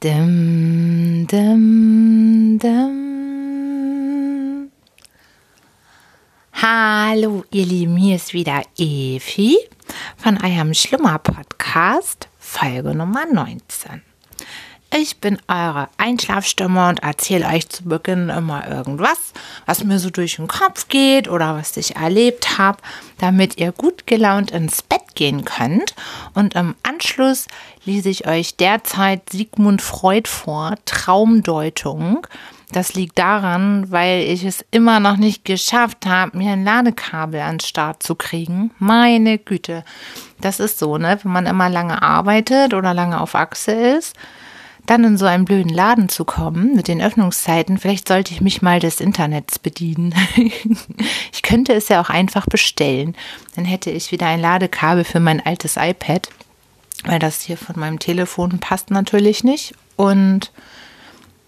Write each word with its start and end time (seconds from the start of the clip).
Dim, 0.00 1.26
dim, 1.26 2.56
dim. 2.56 4.70
Hallo, 6.52 7.42
ihr 7.50 7.66
Lieben, 7.66 7.96
hier 7.96 8.14
ist 8.14 8.32
wieder 8.32 8.62
Evi 8.76 9.58
von 10.16 10.40
eurem 10.40 10.72
Schlummer 10.72 11.18
Podcast, 11.18 12.28
Folge 12.38 12.94
Nummer 12.94 13.26
19. 13.26 14.07
Ich 14.96 15.18
bin 15.18 15.38
eure 15.48 15.88
Einschlafstimme 15.98 16.88
und 16.88 17.02
erzähle 17.02 17.46
euch 17.48 17.68
zu 17.68 17.84
Beginn 17.84 18.30
immer 18.30 18.66
irgendwas, 18.66 19.34
was 19.66 19.84
mir 19.84 19.98
so 19.98 20.08
durch 20.08 20.36
den 20.36 20.48
Kopf 20.48 20.88
geht 20.88 21.28
oder 21.28 21.54
was 21.56 21.76
ich 21.76 21.96
erlebt 21.96 22.56
habe, 22.56 22.78
damit 23.18 23.58
ihr 23.58 23.72
gut 23.72 24.06
gelaunt 24.06 24.50
ins 24.50 24.80
Bett 24.80 25.14
gehen 25.14 25.44
könnt. 25.44 25.94
Und 26.32 26.54
im 26.54 26.74
Anschluss 26.82 27.48
lese 27.84 28.08
ich 28.08 28.26
euch 28.26 28.56
derzeit 28.56 29.28
Sigmund 29.30 29.82
Freud 29.82 30.26
vor, 30.26 30.76
Traumdeutung. 30.86 32.26
Das 32.72 32.94
liegt 32.94 33.18
daran, 33.18 33.90
weil 33.90 34.22
ich 34.22 34.42
es 34.44 34.64
immer 34.70 35.00
noch 35.00 35.18
nicht 35.18 35.44
geschafft 35.44 36.06
habe, 36.06 36.36
mir 36.36 36.52
ein 36.52 36.64
Ladekabel 36.64 37.40
ans 37.40 37.68
Start 37.68 38.02
zu 38.02 38.14
kriegen. 38.14 38.70
Meine 38.78 39.36
Güte. 39.36 39.84
Das 40.40 40.60
ist 40.60 40.78
so, 40.78 40.96
ne? 40.96 41.18
Wenn 41.22 41.32
man 41.32 41.46
immer 41.46 41.68
lange 41.68 42.00
arbeitet 42.02 42.72
oder 42.72 42.94
lange 42.94 43.20
auf 43.20 43.34
Achse 43.34 43.72
ist 43.72 44.14
dann 44.88 45.04
in 45.04 45.18
so 45.18 45.26
einen 45.26 45.44
blöden 45.44 45.72
Laden 45.72 46.08
zu 46.08 46.24
kommen 46.24 46.74
mit 46.74 46.88
den 46.88 47.02
Öffnungszeiten, 47.02 47.76
vielleicht 47.76 48.08
sollte 48.08 48.32
ich 48.32 48.40
mich 48.40 48.62
mal 48.62 48.80
des 48.80 49.00
Internets 49.00 49.58
bedienen. 49.58 50.14
ich 51.32 51.42
könnte 51.42 51.74
es 51.74 51.88
ja 51.88 52.00
auch 52.00 52.08
einfach 52.08 52.46
bestellen. 52.46 53.14
Dann 53.54 53.66
hätte 53.66 53.90
ich 53.90 54.12
wieder 54.12 54.26
ein 54.26 54.40
Ladekabel 54.40 55.04
für 55.04 55.20
mein 55.20 55.44
altes 55.44 55.76
iPad, 55.76 56.30
weil 57.04 57.18
das 57.18 57.42
hier 57.42 57.58
von 57.58 57.78
meinem 57.78 57.98
Telefon 57.98 58.60
passt 58.60 58.90
natürlich 58.90 59.44
nicht. 59.44 59.74
Und 59.96 60.52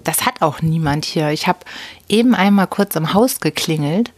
das 0.04 0.26
hat 0.26 0.42
auch 0.42 0.60
niemand 0.60 1.06
hier. 1.06 1.30
Ich 1.30 1.46
habe 1.46 1.60
eben 2.08 2.34
einmal 2.34 2.66
kurz 2.66 2.94
im 2.94 3.14
Haus 3.14 3.40
geklingelt 3.40 4.12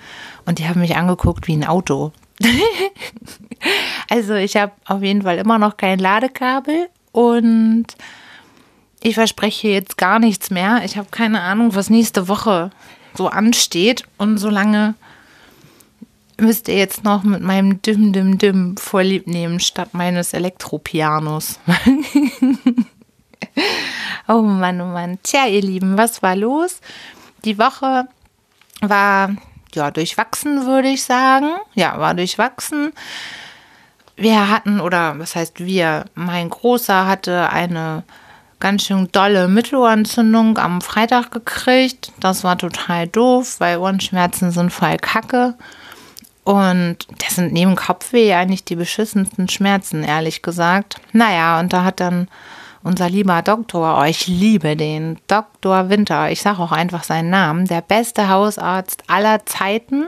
und 0.46 0.58
die 0.58 0.66
haben 0.68 0.80
mich 0.80 0.96
angeguckt 0.96 1.46
wie 1.46 1.56
ein 1.56 1.66
Auto. 1.66 2.10
also 4.10 4.34
ich 4.34 4.56
habe 4.56 4.72
auf 4.84 5.02
jeden 5.02 5.22
Fall 5.22 5.38
immer 5.38 5.58
noch 5.58 5.76
kein 5.76 6.00
Ladekabel 6.00 6.88
und 7.12 7.86
ich 9.02 9.14
verspreche 9.14 9.68
jetzt 9.68 9.98
gar 9.98 10.18
nichts 10.18 10.50
mehr. 10.50 10.82
Ich 10.84 10.96
habe 10.96 11.08
keine 11.10 11.40
Ahnung, 11.40 11.74
was 11.74 11.90
nächste 11.90 12.28
Woche 12.28 12.70
so 13.14 13.28
ansteht. 13.28 14.04
Und 14.16 14.38
solange 14.38 14.94
müsst 16.38 16.68
ihr 16.68 16.76
jetzt 16.76 17.04
noch 17.04 17.22
mit 17.22 17.42
meinem 17.42 17.82
Dim 17.82 18.12
Dim 18.12 18.38
Dim 18.38 18.76
vorlieb 18.76 19.26
nehmen, 19.26 19.60
statt 19.60 19.90
meines 19.92 20.32
Elektropianos. 20.32 21.58
oh 24.28 24.42
Mann, 24.42 24.80
oh 24.80 24.86
Mann. 24.86 25.18
Tja, 25.22 25.46
ihr 25.46 25.62
Lieben, 25.62 25.98
was 25.98 26.22
war 26.22 26.36
los? 26.36 26.80
Die 27.44 27.58
Woche 27.58 28.08
war 28.80 29.34
ja 29.74 29.90
durchwachsen, 29.90 30.66
würde 30.66 30.88
ich 30.88 31.02
sagen. 31.02 31.50
Ja, 31.74 31.98
war 31.98 32.14
durchwachsen. 32.14 32.92
Wir 34.16 34.50
hatten, 34.50 34.80
oder 34.80 35.18
was 35.18 35.34
heißt 35.34 35.64
wir, 35.64 36.04
mein 36.14 36.50
Großer 36.50 37.06
hatte 37.06 37.50
eine 37.50 38.04
ganz 38.62 38.84
schön 38.84 39.08
dolle 39.10 39.48
Mittelohrentzündung 39.48 40.56
am 40.56 40.80
Freitag 40.80 41.32
gekriegt. 41.32 42.12
Das 42.20 42.44
war 42.44 42.56
total 42.56 43.08
doof, 43.08 43.56
weil 43.58 43.78
Ohrenschmerzen 43.78 44.52
sind 44.52 44.72
voll 44.72 44.98
kacke. 44.98 45.54
Und 46.44 46.98
das 47.18 47.34
sind 47.34 47.52
neben 47.52 47.74
Kopfweh 47.74 48.32
eigentlich 48.34 48.64
die 48.64 48.76
beschissensten 48.76 49.48
Schmerzen, 49.48 50.04
ehrlich 50.04 50.42
gesagt. 50.42 50.96
Naja, 51.12 51.58
und 51.58 51.72
da 51.72 51.82
hat 51.82 51.98
dann 51.98 52.28
unser 52.84 53.10
lieber 53.10 53.42
Doktor, 53.42 53.98
oh, 54.00 54.04
ich 54.04 54.28
liebe 54.28 54.76
den, 54.76 55.18
Doktor 55.26 55.88
Winter, 55.88 56.30
ich 56.30 56.40
sage 56.40 56.62
auch 56.62 56.72
einfach 56.72 57.02
seinen 57.02 57.30
Namen, 57.30 57.66
der 57.66 57.80
beste 57.80 58.28
Hausarzt 58.28 59.02
aller 59.08 59.44
Zeiten, 59.44 60.06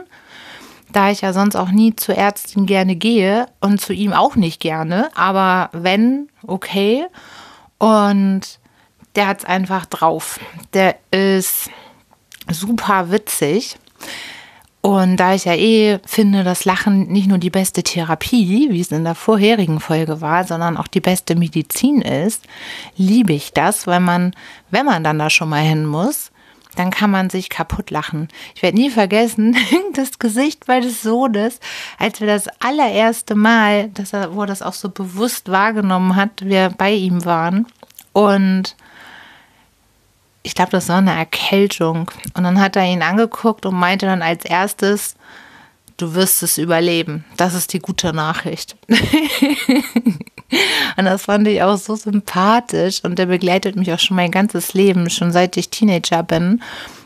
da 0.93 1.11
ich 1.11 1.21
ja 1.21 1.33
sonst 1.33 1.57
auch 1.57 1.71
nie 1.71 1.93
zur 1.95 2.15
Ärztin 2.15 2.65
gerne 2.65 2.95
gehe 2.95 3.47
und 3.59 3.81
zu 3.81 3.91
ihm 3.91 4.13
auch 4.13 4.37
nicht 4.37 4.61
gerne, 4.61 5.09
aber 5.13 5.69
wenn, 5.73 6.29
okay. 6.47 7.05
Und 7.77 8.59
der 9.15 9.27
hat 9.27 9.39
es 9.39 9.45
einfach 9.45 9.85
drauf. 9.85 10.39
Der 10.73 10.95
ist 11.11 11.69
super 12.49 13.11
witzig. 13.11 13.77
Und 14.81 15.17
da 15.17 15.33
ich 15.33 15.45
ja 15.45 15.55
eh 15.55 15.97
finde, 16.05 16.43
dass 16.43 16.63
Lachen 16.63 17.07
nicht 17.07 17.27
nur 17.27 17.39
die 17.39 17.49
beste 17.49 17.81
Therapie, 17.81 18.69
wie 18.69 18.79
es 18.79 18.91
in 18.91 19.03
der 19.03 19.15
vorherigen 19.15 19.79
Folge 19.79 20.21
war, 20.21 20.43
sondern 20.43 20.77
auch 20.77 20.87
die 20.87 21.01
beste 21.01 21.35
Medizin 21.35 22.01
ist, 22.01 22.43
liebe 22.95 23.33
ich 23.33 23.51
das, 23.51 23.87
weil 23.87 23.99
man, 23.99 24.35
wenn 24.69 24.85
man 24.85 25.03
dann 25.03 25.17
da 25.17 25.31
schon 25.31 25.49
mal 25.49 25.63
hin 25.63 25.87
muss, 25.87 26.29
dann 26.75 26.91
kann 26.91 27.11
man 27.11 27.29
sich 27.29 27.49
kaputt 27.49 27.89
lachen. 27.89 28.27
Ich 28.55 28.61
werde 28.61 28.77
nie 28.77 28.89
vergessen, 28.89 29.55
das 29.93 30.19
Gesicht 30.19 30.67
meines 30.67 31.01
Sohnes, 31.01 31.59
als 31.97 32.19
wir 32.19 32.27
das 32.27 32.47
allererste 32.59 33.35
Mal, 33.35 33.89
dass 33.89 34.13
er, 34.13 34.35
wo 34.35 34.41
er 34.41 34.47
das 34.47 34.61
auch 34.61 34.73
so 34.73 34.89
bewusst 34.89 35.49
wahrgenommen 35.49 36.15
hat, 36.15 36.45
wir 36.45 36.69
bei 36.77 36.91
ihm 36.91 37.25
waren. 37.25 37.67
Und 38.13 38.75
ich 40.43 40.53
glaube, 40.53 40.71
das 40.71 40.89
war 40.89 40.99
eine 40.99 41.15
Erkältung. 41.15 42.11
Und 42.35 42.43
dann 42.43 42.59
hat 42.59 42.75
er 42.75 42.85
ihn 42.85 43.01
angeguckt 43.01 43.65
und 43.65 43.75
meinte 43.75 44.05
dann 44.05 44.21
als 44.21 44.45
erstes, 44.45 45.15
du 45.97 46.13
wirst 46.13 46.43
es 46.43 46.57
überleben. 46.57 47.25
Das 47.37 47.53
ist 47.53 47.73
die 47.73 47.79
gute 47.79 48.13
Nachricht. 48.13 48.75
und 50.97 51.05
das 51.05 51.23
fand 51.23 51.47
ich 51.47 51.61
auch 51.63 51.77
so 51.77 51.95
sympathisch 51.95 53.03
und 53.03 53.17
der 53.19 53.25
begleitet 53.25 53.75
mich 53.75 53.91
auch 53.91 53.99
schon 53.99 54.17
mein 54.17 54.31
ganzes 54.31 54.73
Leben, 54.73 55.09
schon 55.09 55.31
seit 55.31 55.57
ich 55.57 55.69
Teenager 55.69 56.23
bin, 56.23 56.61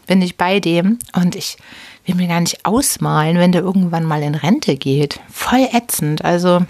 bin 0.08 0.22
ich 0.22 0.38
bei 0.38 0.60
dem 0.60 1.00
und 1.14 1.36
ich 1.36 1.58
will 2.06 2.16
mir 2.16 2.28
gar 2.28 2.42
nicht 2.42 2.66
ausmalen, 2.66 3.38
wenn 3.38 3.52
der 3.52 3.62
irgendwann 3.62 4.04
mal 4.04 4.24
in 4.24 4.36
Rente 4.36 4.76
geht. 4.76 5.20
Voll 5.30 5.68
ätzend. 5.72 6.26
Also, 6.26 6.66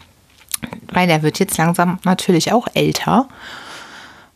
weil 0.91 1.07
der 1.07 1.23
wird 1.23 1.39
jetzt 1.39 1.57
langsam 1.57 1.99
natürlich 2.03 2.51
auch 2.51 2.67
älter. 2.73 3.27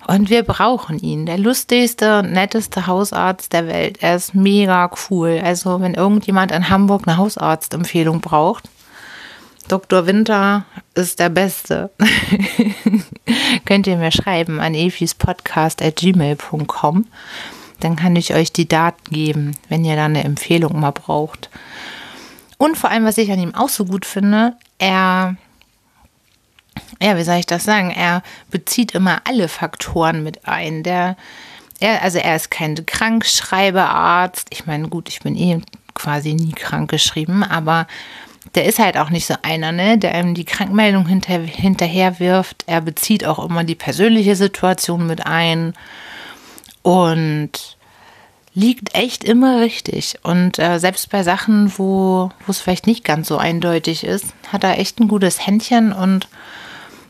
Und 0.07 0.29
wir 0.29 0.43
brauchen 0.43 0.99
ihn. 0.99 1.25
Der 1.25 1.37
lustigste, 1.37 2.23
netteste 2.23 2.87
Hausarzt 2.87 3.53
der 3.53 3.67
Welt. 3.67 3.99
Er 4.01 4.15
ist 4.15 4.35
mega 4.35 4.89
cool. 5.09 5.41
Also, 5.43 5.81
wenn 5.81 5.93
irgendjemand 5.93 6.51
in 6.51 6.69
Hamburg 6.69 7.07
eine 7.07 7.17
Hausarztempfehlung 7.17 8.21
braucht, 8.21 8.69
Dr. 9.67 10.05
Winter 10.05 10.65
ist 10.93 11.19
der 11.19 11.29
Beste. 11.29 11.89
Könnt 13.65 13.87
ihr 13.87 13.97
mir 13.97 14.11
schreiben 14.11 14.59
an 14.59 14.75
efispodcast.gmail.com. 14.75 17.07
Dann 17.79 17.95
kann 17.95 18.15
ich 18.15 18.33
euch 18.33 18.53
die 18.53 18.67
Daten 18.67 19.11
geben, 19.11 19.57
wenn 19.69 19.85
ihr 19.85 19.95
da 19.95 20.05
eine 20.05 20.23
Empfehlung 20.23 20.79
mal 20.79 20.91
braucht. 20.91 21.49
Und 22.57 22.77
vor 22.77 22.89
allem, 22.89 23.05
was 23.05 23.17
ich 23.17 23.31
an 23.31 23.39
ihm 23.39 23.55
auch 23.55 23.69
so 23.69 23.85
gut 23.85 24.05
finde, 24.05 24.55
er 24.77 25.35
ja, 27.01 27.17
wie 27.17 27.23
soll 27.23 27.35
ich 27.35 27.45
das 27.45 27.63
sagen? 27.63 27.91
Er 27.91 28.23
bezieht 28.49 28.93
immer 28.93 29.21
alle 29.27 29.47
Faktoren 29.47 30.23
mit 30.23 30.47
ein. 30.47 30.83
Der, 30.83 31.17
er, 31.79 32.01
also 32.01 32.19
er 32.19 32.35
ist 32.35 32.51
kein 32.51 32.85
Krankschreibearzt. 32.85 34.47
Ich 34.51 34.65
meine, 34.65 34.87
gut, 34.87 35.09
ich 35.09 35.19
bin 35.19 35.35
eh 35.35 35.61
quasi 35.93 36.33
nie 36.33 36.51
krank 36.51 36.89
geschrieben, 36.89 37.43
aber 37.43 37.87
der 38.55 38.65
ist 38.65 38.79
halt 38.79 38.97
auch 38.97 39.09
nicht 39.09 39.25
so 39.25 39.35
einer, 39.41 39.71
ne, 39.71 39.97
der 39.97 40.19
ihm 40.19 40.35
die 40.35 40.45
Krankmeldung 40.45 41.07
hinter, 41.07 41.39
hinterher 41.39 42.19
wirft. 42.19 42.63
Er 42.67 42.81
bezieht 42.81 43.25
auch 43.25 43.43
immer 43.43 43.63
die 43.63 43.75
persönliche 43.75 44.35
Situation 44.35 45.07
mit 45.07 45.25
ein 45.25 45.73
und 46.81 47.77
liegt 48.53 48.95
echt 48.95 49.23
immer 49.23 49.61
richtig. 49.61 50.19
Und 50.23 50.59
äh, 50.59 50.77
selbst 50.77 51.09
bei 51.09 51.23
Sachen, 51.23 51.71
wo 51.77 52.31
es 52.47 52.59
vielleicht 52.59 52.85
nicht 52.85 53.03
ganz 53.03 53.27
so 53.27 53.37
eindeutig 53.37 54.03
ist, 54.03 54.27
hat 54.51 54.63
er 54.63 54.79
echt 54.79 54.99
ein 54.99 55.07
gutes 55.07 55.45
Händchen 55.45 55.91
und 55.91 56.27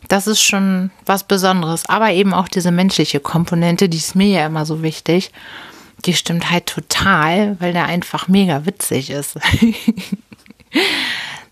das 0.08 0.28
ist 0.28 0.42
schon 0.42 0.92
was 1.06 1.24
Besonderes. 1.24 1.88
Aber 1.90 2.12
eben 2.12 2.34
auch 2.34 2.48
diese 2.48 2.72
menschliche 2.72 3.20
Komponente, 3.20 3.90
die 3.90 3.98
ist 3.98 4.16
mir 4.16 4.28
ja 4.28 4.46
immer 4.46 4.66
so 4.66 4.84
wichtig. 4.84 5.31
Die 6.06 6.13
stimmt 6.13 6.52
halt 6.52 6.66
total, 6.66 7.60
weil 7.60 7.74
der 7.74 7.86
einfach 7.86 8.28
mega 8.28 8.66
witzig 8.66 9.10
ist. 9.10 9.40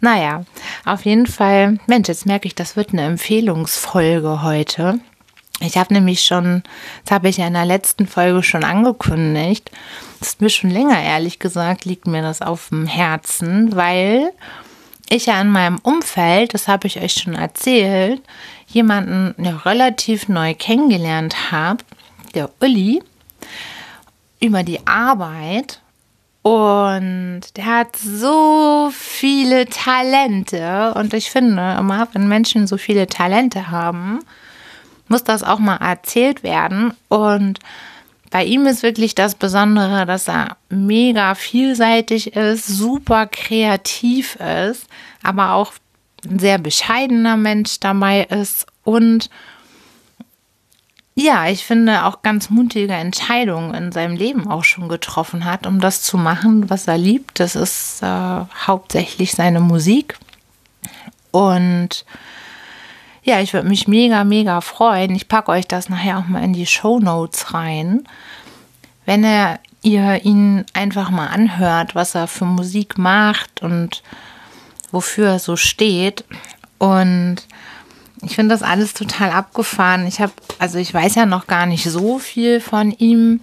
naja, 0.02 0.44
auf 0.86 1.06
jeden 1.06 1.28
Fall, 1.28 1.80
Mensch, 1.88 2.10
jetzt 2.10 2.26
merke 2.26 2.48
ich, 2.48 2.56
das 2.56 2.76
wird 2.76 2.92
eine 2.92 3.04
Empfehlungsfolge 3.04 4.42
heute. 4.42 5.00
Ich 5.62 5.78
habe 5.78 5.94
nämlich 5.94 6.24
schon, 6.24 6.64
das 7.06 7.12
habe 7.12 7.30
ich 7.30 7.38
ja 7.38 7.48
in 7.48 7.54
der 7.54 7.66
letzten 7.66 8.08
Folge 8.08 8.42
schon 8.42 8.64
angekündigt, 8.64 9.70
das 10.20 10.30
ist 10.30 10.42
mir 10.42 10.50
schon 10.50 10.72
länger, 10.72 11.02
ehrlich 11.02 11.40
gesagt, 11.40 11.86
liegt 11.86 12.08
mir 12.08 12.22
das 12.22 12.42
auf 12.42 12.70
dem 12.70 12.88
Herzen, 12.88 13.76
weil 13.76 14.32
ich 15.10 15.28
ja 15.28 15.40
in 15.40 15.50
meinem 15.50 15.78
Umfeld, 15.84 16.54
das 16.54 16.68
habe 16.68 16.88
ich 16.88 17.00
euch 17.00 17.14
schon 17.14 17.36
erzählt, 17.36 18.22
jemanden 18.68 19.36
ja, 19.44 19.58
relativ 19.58 20.30
neu 20.30 20.56
kennengelernt 20.56 21.52
habe, 21.52 21.84
der 22.34 22.50
Uli, 22.62 23.04
über 24.40 24.64
die 24.64 24.86
Arbeit. 24.88 25.81
Und 26.44 27.42
der 27.56 27.66
hat 27.66 27.96
so 27.96 28.90
viele 28.92 29.68
Talente. 29.68 30.94
Und 30.96 31.14
ich 31.14 31.30
finde, 31.30 31.78
immer 31.80 32.08
wenn 32.14 32.28
Menschen 32.28 32.66
so 32.68 32.78
viele 32.78 33.08
Talente 33.08 33.70
haben, 33.70 34.20
muss 35.08 35.24
das 35.24 35.44
auch 35.44 35.60
mal 35.60 35.78
erzählt 35.78 36.42
werden. 36.42 36.94
Und 37.10 37.60
bei 38.32 38.44
ihm 38.46 38.66
ist 38.66 38.82
wirklich 38.82 39.14
das 39.14 39.36
Besondere, 39.36 40.06
dass 40.06 40.28
er 40.28 40.58
mega 40.70 41.36
vielseitig 41.36 42.36
ist, 42.36 42.66
super 42.66 43.28
kreativ 43.28 44.38
ist, 44.38 44.88
aber 45.22 45.54
auch 45.54 45.74
ein 46.26 46.40
sehr 46.40 46.58
bescheidener 46.58 47.36
Mensch 47.36 47.80
dabei 47.80 48.24
ist 48.24 48.68
und 48.84 49.30
ja, 51.22 51.48
ich 51.48 51.66
finde 51.66 52.06
auch 52.06 52.22
ganz 52.24 52.50
mutige 52.50 52.94
Entscheidungen 52.94 53.74
in 53.74 53.92
seinem 53.92 54.16
Leben 54.16 54.50
auch 54.50 54.64
schon 54.64 54.90
getroffen 54.90 55.46
hat, 55.46 55.68
um 55.68 55.80
das 55.80 56.02
zu 56.02 56.18
machen, 56.18 56.70
was 56.70 56.88
er 56.88 56.98
liebt. 56.98 57.40
Das 57.40 57.56
ist 57.56 58.02
äh, 58.02 58.06
hauptsächlich 58.66 59.34
seine 59.34 59.60
Musik. 59.60 60.18
Und 61.30 62.06
ja, 63.24 63.40
ich 63.40 63.54
würde 63.54 63.68
mich 63.68 63.88
mega, 63.88 64.24
mega 64.24 64.62
freuen. 64.62 65.14
Ich 65.16 65.28
packe 65.28 65.52
euch 65.52 65.68
das 65.68 65.90
nachher 65.90 66.18
auch 66.18 66.28
mal 66.28 66.44
in 66.44 66.54
die 66.54 66.66
Show 66.66 67.00
Notes 67.00 67.54
rein. 67.54 68.04
Wenn 69.06 69.24
er, 69.24 69.60
ihr 69.84 70.26
ihn 70.26 70.66
einfach 70.74 71.10
mal 71.10 71.28
anhört, 71.28 71.96
was 71.96 72.16
er 72.16 72.28
für 72.28 72.46
Musik 72.46 72.98
macht 72.98 73.62
und 73.62 74.04
wofür 74.92 75.30
er 75.30 75.40
so 75.40 75.56
steht. 75.56 76.24
Und 76.78 77.48
ich 78.24 78.36
finde 78.36 78.54
das 78.54 78.64
alles 78.64 78.94
total 78.94 79.32
abgefahren. 79.32 80.06
Ich 80.08 80.22
habe, 80.22 80.34
also 80.60 80.78
ich 80.78 80.94
weiß 80.94 81.16
ja 81.16 81.26
noch 81.26 81.48
gar 81.48 81.66
nicht 81.66 81.84
so 81.84 82.20
viel 82.20 82.60
von 82.60 82.92
ihm, 82.92 83.42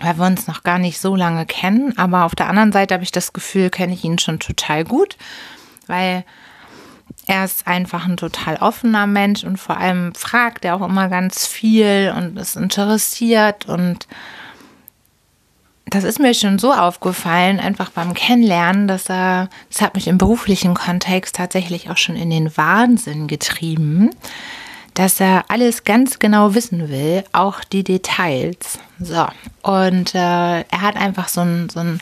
weil 0.00 0.18
wir 0.18 0.26
uns 0.26 0.46
noch 0.46 0.62
gar 0.62 0.78
nicht 0.78 1.00
so 1.00 1.16
lange 1.16 1.46
kennen. 1.46 1.96
Aber 1.96 2.24
auf 2.24 2.34
der 2.34 2.48
anderen 2.48 2.72
Seite 2.72 2.94
habe 2.94 3.04
ich 3.04 3.12
das 3.12 3.32
Gefühl, 3.32 3.70
kenne 3.70 3.94
ich 3.94 4.04
ihn 4.04 4.18
schon 4.18 4.40
total 4.40 4.84
gut, 4.84 5.16
weil 5.86 6.24
er 7.26 7.44
ist 7.44 7.66
einfach 7.66 8.06
ein 8.06 8.16
total 8.16 8.56
offener 8.56 9.06
Mensch 9.06 9.44
und 9.44 9.56
vor 9.58 9.78
allem 9.78 10.14
fragt 10.14 10.64
er 10.64 10.76
auch 10.76 10.86
immer 10.86 11.08
ganz 11.08 11.46
viel 11.46 12.12
und 12.16 12.36
ist 12.36 12.56
interessiert 12.56 13.66
und 13.66 14.06
das 15.86 16.04
ist 16.04 16.18
mir 16.18 16.34
schon 16.34 16.58
so 16.58 16.72
aufgefallen, 16.72 17.60
einfach 17.60 17.90
beim 17.90 18.14
Kennenlernen, 18.14 18.88
dass 18.88 19.08
er, 19.08 19.48
das 19.70 19.82
hat 19.82 19.94
mich 19.94 20.08
im 20.08 20.18
beruflichen 20.18 20.74
Kontext 20.74 21.36
tatsächlich 21.36 21.90
auch 21.90 21.96
schon 21.98 22.16
in 22.16 22.30
den 22.30 22.56
Wahnsinn 22.56 23.26
getrieben, 23.26 24.10
dass 24.94 25.20
er 25.20 25.44
alles 25.48 25.84
ganz 25.84 26.18
genau 26.18 26.54
wissen 26.54 26.88
will, 26.88 27.24
auch 27.32 27.62
die 27.64 27.84
Details. 27.84 28.78
So, 28.98 29.26
und 29.62 30.14
äh, 30.14 30.18
er 30.60 30.80
hat 30.80 30.96
einfach 30.96 31.28
so 31.28 31.42
ein, 31.42 31.68
so 31.68 31.80
ein 31.80 32.00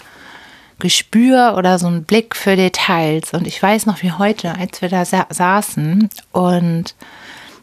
Gespür 0.79 1.55
oder 1.56 1.79
so 1.79 1.87
ein 1.87 2.05
Blick 2.05 2.37
für 2.37 2.56
Details. 2.56 3.32
Und 3.32 3.46
ich 3.46 3.62
weiß 3.62 3.87
noch 3.87 4.02
wie 4.02 4.12
heute, 4.12 4.55
als 4.58 4.82
wir 4.82 4.88
da 4.88 5.05
sa 5.05 5.26
saßen 5.31 6.08
und 6.32 6.94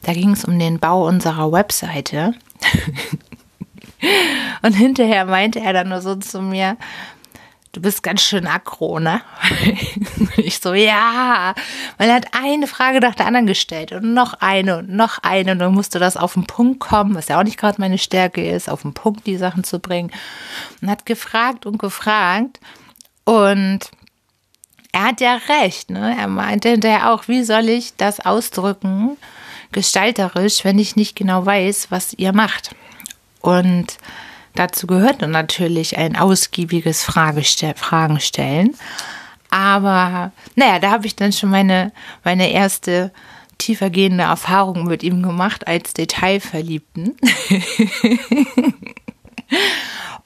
da 0.03 0.13
ging 0.13 0.31
es 0.31 0.45
um 0.45 0.57
den 0.57 0.79
Bau 0.79 1.05
unserer 1.07 1.51
Webseite. 1.51 2.33
Und 4.61 4.73
hinterher 4.73 5.25
meinte 5.25 5.59
er 5.59 5.73
dann 5.73 5.89
nur 5.89 6.01
so 6.01 6.15
zu 6.15 6.41
mir, 6.41 6.77
du 7.71 7.81
bist 7.81 8.03
ganz 8.03 8.21
schön 8.21 8.47
aggro, 8.47 8.99
ne? 8.99 9.21
ich 10.37 10.59
so, 10.59 10.73
ja. 10.73 11.53
Er 11.97 12.13
hat 12.13 12.27
eine 12.33 12.67
Frage 12.67 12.99
nach 12.99 13.15
der 13.15 13.27
anderen 13.27 13.47
gestellt 13.47 13.91
und 13.91 14.13
noch 14.13 14.33
eine 14.35 14.79
und 14.79 14.89
noch 14.89 15.19
eine 15.21 15.51
und 15.51 15.59
dann 15.59 15.73
musste 15.73 15.99
das 15.99 16.17
auf 16.17 16.33
den 16.33 16.45
Punkt 16.45 16.79
kommen, 16.79 17.15
was 17.15 17.27
ja 17.27 17.39
auch 17.39 17.43
nicht 17.43 17.57
gerade 17.57 17.79
meine 17.79 17.97
Stärke 17.97 18.49
ist, 18.49 18.69
auf 18.69 18.81
den 18.81 18.93
Punkt 18.93 19.27
die 19.27 19.37
Sachen 19.37 19.63
zu 19.63 19.79
bringen. 19.79 20.11
Und 20.81 20.89
hat 20.89 21.05
gefragt 21.05 21.65
und 21.65 21.77
gefragt 21.77 22.59
und 23.25 23.79
er 24.91 25.03
hat 25.03 25.21
ja 25.21 25.39
recht, 25.61 25.91
ne? 25.91 26.15
Er 26.19 26.27
meinte 26.27 26.69
hinterher 26.69 27.13
auch, 27.13 27.27
wie 27.27 27.43
soll 27.43 27.69
ich 27.69 27.95
das 27.95 28.19
ausdrücken, 28.19 29.17
gestalterisch, 29.71 30.65
wenn 30.65 30.79
ich 30.79 30.95
nicht 30.95 31.15
genau 31.15 31.45
weiß, 31.45 31.91
was 31.91 32.13
ihr 32.13 32.33
macht. 32.33 32.75
Und 33.41 33.97
dazu 34.55 34.87
gehört 34.87 35.21
natürlich 35.21 35.97
ein 35.97 36.15
ausgiebiges 36.15 37.03
Fragestell 37.03 37.75
Fragen 37.75 38.19
stellen. 38.19 38.75
Aber 39.49 40.31
naja, 40.55 40.79
da 40.79 40.91
habe 40.91 41.07
ich 41.07 41.15
dann 41.15 41.33
schon 41.33 41.49
meine, 41.49 41.91
meine 42.23 42.51
erste 42.51 43.11
tiefergehende 43.57 44.23
Erfahrung 44.23 44.85
mit 44.85 45.03
ihm 45.03 45.21
gemacht 45.21 45.67
als 45.67 45.93
Detailverliebten. 45.93 47.15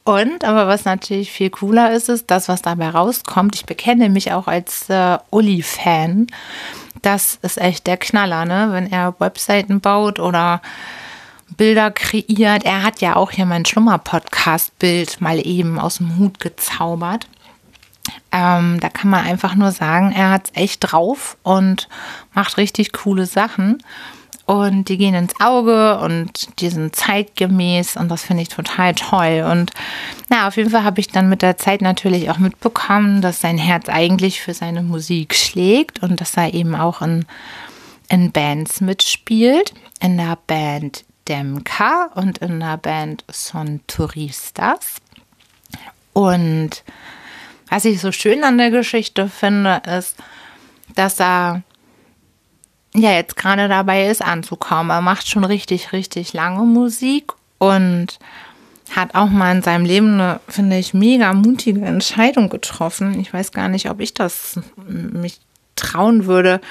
Und, 0.06 0.44
aber 0.44 0.68
was 0.68 0.84
natürlich 0.84 1.32
viel 1.32 1.50
cooler 1.50 1.94
ist, 1.94 2.10
ist 2.10 2.30
das, 2.30 2.50
was 2.50 2.62
dabei 2.62 2.90
rauskommt. 2.90 3.56
Ich 3.56 3.66
bekenne 3.66 4.10
mich 4.10 4.34
auch 4.34 4.48
als 4.48 4.90
äh, 4.90 5.18
Uli-Fan. 5.30 6.28
Das 7.02 7.40
ist 7.42 7.58
echt 7.58 7.88
der 7.88 7.96
Knaller, 7.98 8.44
ne? 8.46 8.70
Wenn 8.72 8.92
er 8.92 9.16
Webseiten 9.20 9.80
baut 9.80 10.20
oder 10.20 10.62
Bilder 11.54 11.92
kreiert. 11.92 12.64
Er 12.64 12.84
hat 12.84 13.02
ja 13.02 13.16
auch 13.16 13.32
hier 13.32 13.46
mein 13.46 13.66
Schlummer-Podcast-Bild 13.66 15.22
mal 15.22 15.46
eben 15.46 15.80
aus 15.80 15.98
dem 15.98 16.18
Hut 16.18 16.40
gezaubert. 16.40 17.28
Ähm, 18.32 18.80
da 18.80 18.90
kann 18.90 19.10
man 19.10 19.26
einfach 19.26 19.56
nur 19.56 19.72
sagen, 19.72 20.12
er 20.12 20.32
hat 20.32 20.46
es 20.46 20.62
echt 20.62 20.80
drauf 20.82 21.38
und 21.44 21.88
macht 22.34 22.58
richtig 22.58 22.92
coole 22.92 23.26
Sachen. 23.26 23.82
Und 24.46 24.90
die 24.90 24.98
gehen 24.98 25.14
ins 25.14 25.40
Auge 25.40 26.00
und 26.00 26.60
die 26.60 26.68
sind 26.68 26.94
zeitgemäß 26.94 27.96
und 27.96 28.10
das 28.10 28.24
finde 28.24 28.44
ich 28.44 28.50
total 28.50 28.94
toll. 28.94 29.48
Und 29.50 29.72
na, 30.30 30.48
auf 30.48 30.58
jeden 30.58 30.70
Fall 30.70 30.84
habe 30.84 31.00
ich 31.00 31.08
dann 31.08 31.30
mit 31.30 31.42
der 31.42 31.58
Zeit 31.58 31.82
natürlich 31.82 32.30
auch 32.30 32.40
mitbekommen, 32.40 33.22
dass 33.22 33.40
sein 33.40 33.58
Herz 33.58 33.88
eigentlich 33.88 34.42
für 34.42 34.54
seine 34.54 34.84
Musik 34.84 35.34
schlägt 35.34 36.04
und 36.04 36.20
dass 36.20 36.36
er 36.36 36.54
eben 36.54 36.76
auch 36.76 37.02
in, 37.02 37.26
in 38.10 38.34
Bands 38.34 38.82
mitspielt. 38.82 39.74
In 40.02 40.18
der 40.18 40.38
Band 40.46 41.06
Demka 41.28 42.10
und 42.16 42.40
in 42.40 42.60
der 42.60 42.78
Band 42.78 43.24
Son 43.32 43.82
Turistas. 43.88 44.98
Und 46.14 46.84
was 47.70 47.86
ich 47.86 48.00
so 48.00 48.12
schön 48.12 48.44
an 48.44 48.58
der 48.58 48.72
Geschichte 48.72 49.28
finde, 49.28 49.82
ist, 49.88 50.18
dass 50.96 51.20
er 51.20 51.64
ja 52.94 53.12
jetzt 53.12 53.36
gerade 53.36 53.68
dabei 53.68 54.08
ist 54.08 54.22
anzukommen. 54.22 54.92
Er 54.92 55.02
macht 55.02 55.28
schon 55.28 55.44
richtig, 55.44 55.94
richtig 55.94 56.34
lange 56.34 56.64
Musik 56.64 57.32
und 57.58 58.20
hat 58.96 59.16
auch 59.16 59.30
mal 59.30 59.56
in 59.56 59.64
seinem 59.64 59.86
Leben 59.86 60.14
eine, 60.20 60.40
finde 60.48 60.78
ich, 60.78 60.94
mega 60.94 61.34
mutige 61.34 61.84
Entscheidung 61.84 62.50
getroffen. 62.50 63.20
Ich 63.20 63.34
weiß 63.34 63.52
gar 63.52 63.68
nicht, 63.70 63.90
ob 63.90 64.00
ich 64.00 64.14
das 64.14 64.60
mich 64.76 65.40
trauen 65.76 66.26
würde, 66.26 66.62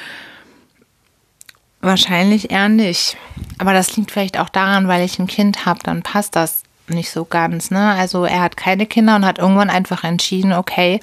Wahrscheinlich 1.82 2.52
eher 2.52 2.69
nicht. 2.69 3.17
Aber 3.58 3.73
das 3.73 3.96
liegt 3.96 4.12
vielleicht 4.12 4.38
auch 4.38 4.49
daran, 4.49 4.87
weil 4.87 5.05
ich 5.05 5.19
ein 5.19 5.26
Kind 5.26 5.67
habe, 5.67 5.81
dann 5.82 6.02
passt 6.02 6.37
das 6.37 6.62
nicht 6.87 7.11
so 7.11 7.25
ganz. 7.25 7.73
Ne? 7.73 7.92
Also 7.92 8.25
er 8.25 8.40
hat 8.40 8.57
keine 8.57 8.87
Kinder 8.87 9.16
und 9.16 9.26
hat 9.26 9.38
irgendwann 9.38 9.68
einfach 9.68 10.04
entschieden, 10.04 10.52
okay, 10.52 11.00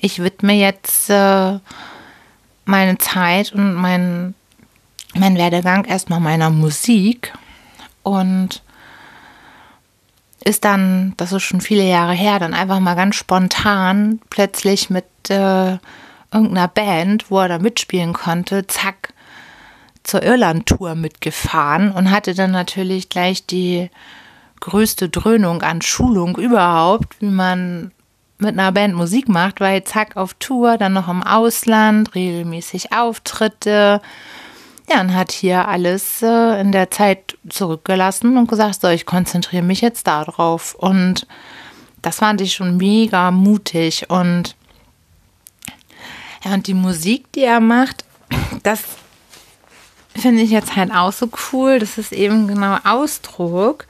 ich 0.00 0.22
widme 0.22 0.52
jetzt 0.52 1.10
äh, 1.10 1.58
meine 2.64 2.98
Zeit 2.98 3.52
und 3.52 3.74
mein, 3.74 4.34
mein 5.14 5.36
Werdegang 5.36 5.84
erstmal 5.84 6.20
meiner 6.20 6.50
Musik 6.50 7.32
und 8.04 8.62
ist 10.44 10.64
dann, 10.64 11.14
das 11.16 11.32
ist 11.32 11.42
schon 11.42 11.60
viele 11.60 11.82
Jahre 11.82 12.12
her, 12.12 12.38
dann 12.38 12.54
einfach 12.54 12.78
mal 12.78 12.94
ganz 12.94 13.16
spontan 13.16 14.20
plötzlich 14.30 14.90
mit 14.90 15.06
äh, 15.28 15.78
irgendeiner 16.32 16.68
Band, 16.68 17.30
wo 17.30 17.40
er 17.40 17.48
da 17.48 17.58
mitspielen 17.58 18.12
konnte, 18.12 18.64
zack, 18.68 19.12
zur 20.08 20.22
Irland-Tour 20.22 20.94
mitgefahren 20.94 21.92
und 21.92 22.10
hatte 22.10 22.34
dann 22.34 22.50
natürlich 22.50 23.10
gleich 23.10 23.44
die 23.44 23.90
größte 24.60 25.10
Dröhnung 25.10 25.60
an 25.62 25.82
Schulung 25.82 26.36
überhaupt, 26.38 27.20
wie 27.20 27.26
man 27.26 27.92
mit 28.38 28.58
einer 28.58 28.72
Band 28.72 28.94
Musik 28.94 29.28
macht, 29.28 29.60
weil 29.60 29.84
zack 29.84 30.16
auf 30.16 30.32
Tour, 30.34 30.78
dann 30.78 30.94
noch 30.94 31.08
im 31.08 31.22
Ausland, 31.22 32.14
regelmäßig 32.14 32.92
Auftritte. 32.92 34.00
Ja, 34.88 35.00
und 35.02 35.14
hat 35.14 35.30
hier 35.30 35.68
alles 35.68 36.22
äh, 36.22 36.58
in 36.58 36.72
der 36.72 36.90
Zeit 36.90 37.36
zurückgelassen 37.50 38.38
und 38.38 38.48
gesagt, 38.48 38.80
so, 38.80 38.88
ich 38.88 39.04
konzentriere 39.04 39.62
mich 39.62 39.82
jetzt 39.82 40.06
darauf. 40.06 40.74
Und 40.74 41.26
das 42.00 42.16
fand 42.16 42.40
ich 42.40 42.54
schon 42.54 42.78
mega 42.78 43.30
mutig. 43.30 44.08
Und 44.08 44.56
ja, 46.42 46.54
und 46.54 46.66
die 46.66 46.74
Musik, 46.74 47.30
die 47.32 47.42
er 47.42 47.60
macht, 47.60 48.04
das 48.62 48.84
finde 50.18 50.42
ich 50.42 50.50
jetzt 50.50 50.76
halt 50.76 50.92
auch 50.92 51.12
so 51.12 51.28
cool. 51.52 51.78
Das 51.78 51.98
ist 51.98 52.12
eben 52.12 52.48
genau 52.48 52.78
Ausdruck 52.84 53.86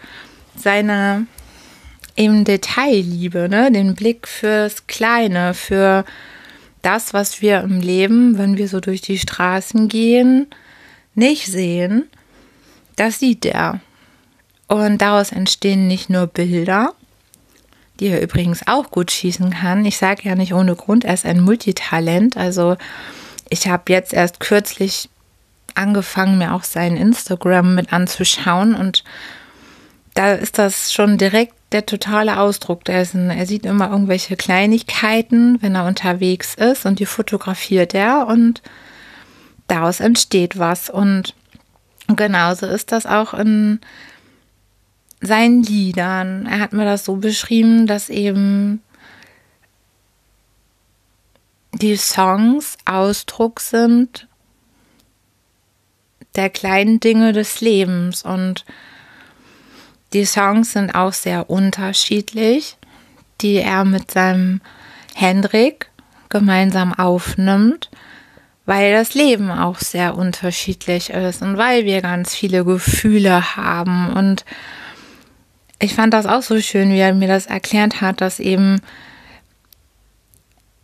seiner 0.57 1.25
eben 2.17 2.45
Detailliebe, 2.45 3.49
ne? 3.49 3.71
Den 3.71 3.95
Blick 3.95 4.27
fürs 4.27 4.87
Kleine, 4.87 5.55
für 5.55 6.05
das, 6.83 7.15
was 7.15 7.43
wir 7.43 7.61
im 7.61 7.81
Leben, 7.81 8.39
wenn 8.39 8.57
wir 8.57 8.69
so 8.69 8.81
durch 8.81 9.01
die 9.01 9.19
Straßen 9.19 9.89
gehen, 9.89 10.47
nicht 11.15 11.47
sehen. 11.47 12.09
Das 12.97 13.21
sieht 13.21 13.45
er. 13.45 13.81
Und 14.67 14.99
daraus 14.99 15.33
entstehen 15.33 15.87
nicht 15.87 16.11
nur 16.11 16.27
Bilder, 16.27 16.93
die 18.01 18.09
er 18.09 18.23
übrigens 18.23 18.67
auch 18.67 18.91
gut 18.91 19.11
schießen 19.11 19.51
kann. 19.51 19.85
Ich 19.85 19.97
sage 19.97 20.23
ja 20.25 20.35
nicht 20.35 20.55
ohne 20.55 20.75
Grund, 20.77 21.05
er 21.05 21.15
ist 21.15 21.25
ein 21.25 21.41
Multitalent. 21.41 22.37
Also 22.37 22.77
ich 23.49 23.69
habe 23.69 23.93
jetzt 23.93 24.13
erst 24.13 24.41
kürzlich 24.41 25.09
angefangen, 25.79 26.39
mir 26.39 26.55
auch 26.55 26.65
sein 26.65 26.97
Instagram 26.97 27.75
mit 27.75 27.93
anzuschauen 27.93 28.75
und 28.75 29.05
da 30.15 30.33
ist 30.33 30.59
das 30.59 30.93
schon 30.93 31.17
direkt 31.17 31.55
der 31.73 31.87
totale 31.87 32.41
Ausdruck 32.41 32.85
dessen. 32.85 33.31
Er 33.31 33.47
sieht 33.47 33.67
immer 33.67 33.91
irgendwelche 33.91 34.37
Kleinigkeiten, 34.37 35.63
wenn 35.63 35.75
er 35.75 35.87
unterwegs 35.87 36.55
ist 36.55 36.87
und 36.87 36.99
die 36.99 37.07
fotografiert 37.07 37.95
er 37.95 38.27
und 38.27 38.63
daraus 39.67 40.01
entsteht 40.01 40.59
was. 40.59 40.89
Und 40.91 41.35
genauso 42.09 42.67
ist 42.67 42.91
das 42.93 43.07
auch 43.07 43.35
in 43.35 43.81
seinen 45.21 45.63
Liedern. 45.63 46.47
Er 46.47 46.61
hat 46.61 46.73
mir 46.73 46.85
das 46.85 47.05
so 47.05 47.17
beschrieben, 47.17 47.87
dass 47.87 48.09
eben 48.09 48.83
die 51.73 51.97
Songs 51.97 52.79
Ausdruck 52.87 53.61
sind 53.61 54.28
der 56.39 56.49
kleinen 56.49 57.01
Dinge 57.01 57.33
des 57.33 57.61
Lebens 57.61 58.23
und 58.23 58.65
die 60.15 60.25
Songs 60.25 60.73
sind 60.73 60.95
auch 60.95 61.13
sehr 61.13 61.51
unterschiedlich, 61.51 62.77
die 63.43 63.57
er 63.57 63.85
mit 63.85 64.11
seinem 64.11 64.61
Hendrik 65.15 65.91
gemeinsam 66.29 66.95
aufnimmt, 66.95 67.91
weil 68.65 68.93
das 68.93 69.15
Leben 69.15 69.51
auch 69.51 69.79
sehr 69.79 70.17
unterschiedlich 70.17 71.11
ist 71.11 71.43
und 71.43 71.59
weil 71.59 71.85
wir 71.85 72.01
ganz 72.03 72.35
viele 72.35 72.65
Gefühle 72.65 73.57
haben. 73.57 74.13
Und 74.13 74.45
ich 75.81 75.95
fand 75.95 76.15
das 76.15 76.27
auch 76.27 76.43
so 76.43 76.61
schön, 76.61 76.91
wie 76.91 76.99
er 76.99 77.15
mir 77.15 77.29
das 77.29 77.47
erklärt 77.47 78.01
hat, 78.01 78.21
dass 78.21 78.41
eben 78.41 78.81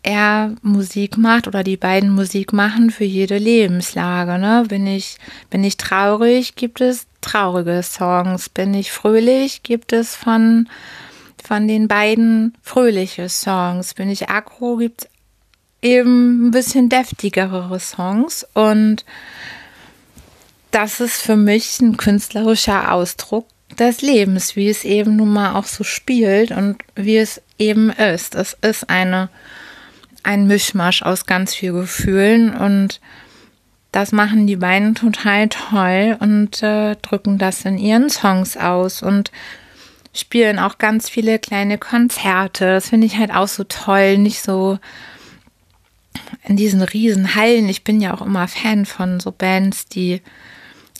er 0.04 0.54
Musik 0.61 1.16
macht 1.16 1.49
oder 1.49 1.64
die 1.64 1.78
beiden 1.78 2.11
Musik 2.11 2.52
machen 2.52 2.90
für 2.90 3.04
jede 3.04 3.38
Lebenslage. 3.38 4.38
Ne? 4.38 4.64
Bin 4.68 4.87
ich, 4.87 5.16
bin 5.49 5.64
ich 5.64 5.78
traurig, 5.78 6.54
gibt 6.54 6.82
es 6.82 7.06
traurige 7.23 7.82
Songs. 7.82 8.50
Bin 8.50 8.75
ich 8.75 8.92
fröhlich, 8.92 9.62
gibt 9.62 9.94
es 9.94 10.14
von, 10.14 10.68
von 11.42 11.66
den 11.66 11.88
beiden 11.88 12.54
fröhliche 12.62 13.30
Songs. 13.30 13.94
Bin 13.94 14.11
ich 14.11 14.28
aggro, 14.28 14.76
gibt 14.76 15.04
es 15.04 15.08
eben 15.80 16.49
ein 16.49 16.50
bisschen 16.50 16.90
deftigere 16.90 17.80
Songs. 17.80 18.46
Und 18.52 19.06
das 20.70 21.00
ist 21.00 21.23
für 21.23 21.37
mich 21.37 21.80
ein 21.80 21.96
künstlerischer 21.96 22.92
Ausdruck 22.92 23.46
des 23.78 24.02
Lebens, 24.02 24.54
wie 24.54 24.68
es 24.68 24.84
eben 24.84 25.16
nun 25.16 25.30
mal 25.30 25.54
auch 25.54 25.64
so 25.64 25.82
spielt 25.82 26.50
und 26.50 26.76
wie 26.94 27.16
es 27.16 27.40
eben 27.58 27.88
ist. 27.88 28.34
Es 28.34 28.54
ist 28.61 28.90
eine 28.90 29.30
ein 30.25 30.47
Mischmasch 30.47 31.02
aus 31.02 31.26
ganz 31.26 31.54
viel 31.54 31.73
Gefühlen 31.73 32.54
und 32.54 33.00
das 33.93 34.11
machen 34.11 34.49
die 34.49 34.57
beiden 34.57 34.97
total 34.97 35.49
toll 35.49 36.16
und 36.19 36.62
äh, 36.62 36.97
drücken 36.97 37.38
das 37.38 37.64
in 37.64 37.78
ihren 37.78 38.11
Songs 38.11 38.57
aus 38.57 39.02
und 39.02 39.31
spielen 40.12 40.59
auch 40.59 40.78
ganz 40.78 41.09
viele 41.09 41.38
kleine 41.38 41.78
Konzerte. 41.78 42.66
Das 42.66 42.88
finde 42.88 43.07
ich 43.07 43.19
halt 43.19 43.33
auch 43.33 43.47
so 43.47 43.62
toll, 43.64 44.19
nicht 44.19 44.43
so 44.43 44.78
in 46.43 46.57
diesen 46.57 46.83
riesen 46.83 47.35
Hallen. 47.37 47.69
Ich 47.69 47.85
bin 47.85 48.00
ja 48.00 48.14
auch 48.14 48.23
immer 48.23 48.49
Fan 48.49 48.87
von 48.87 49.21
so 49.21 49.31
Bands, 49.31 49.87
die 49.87 50.23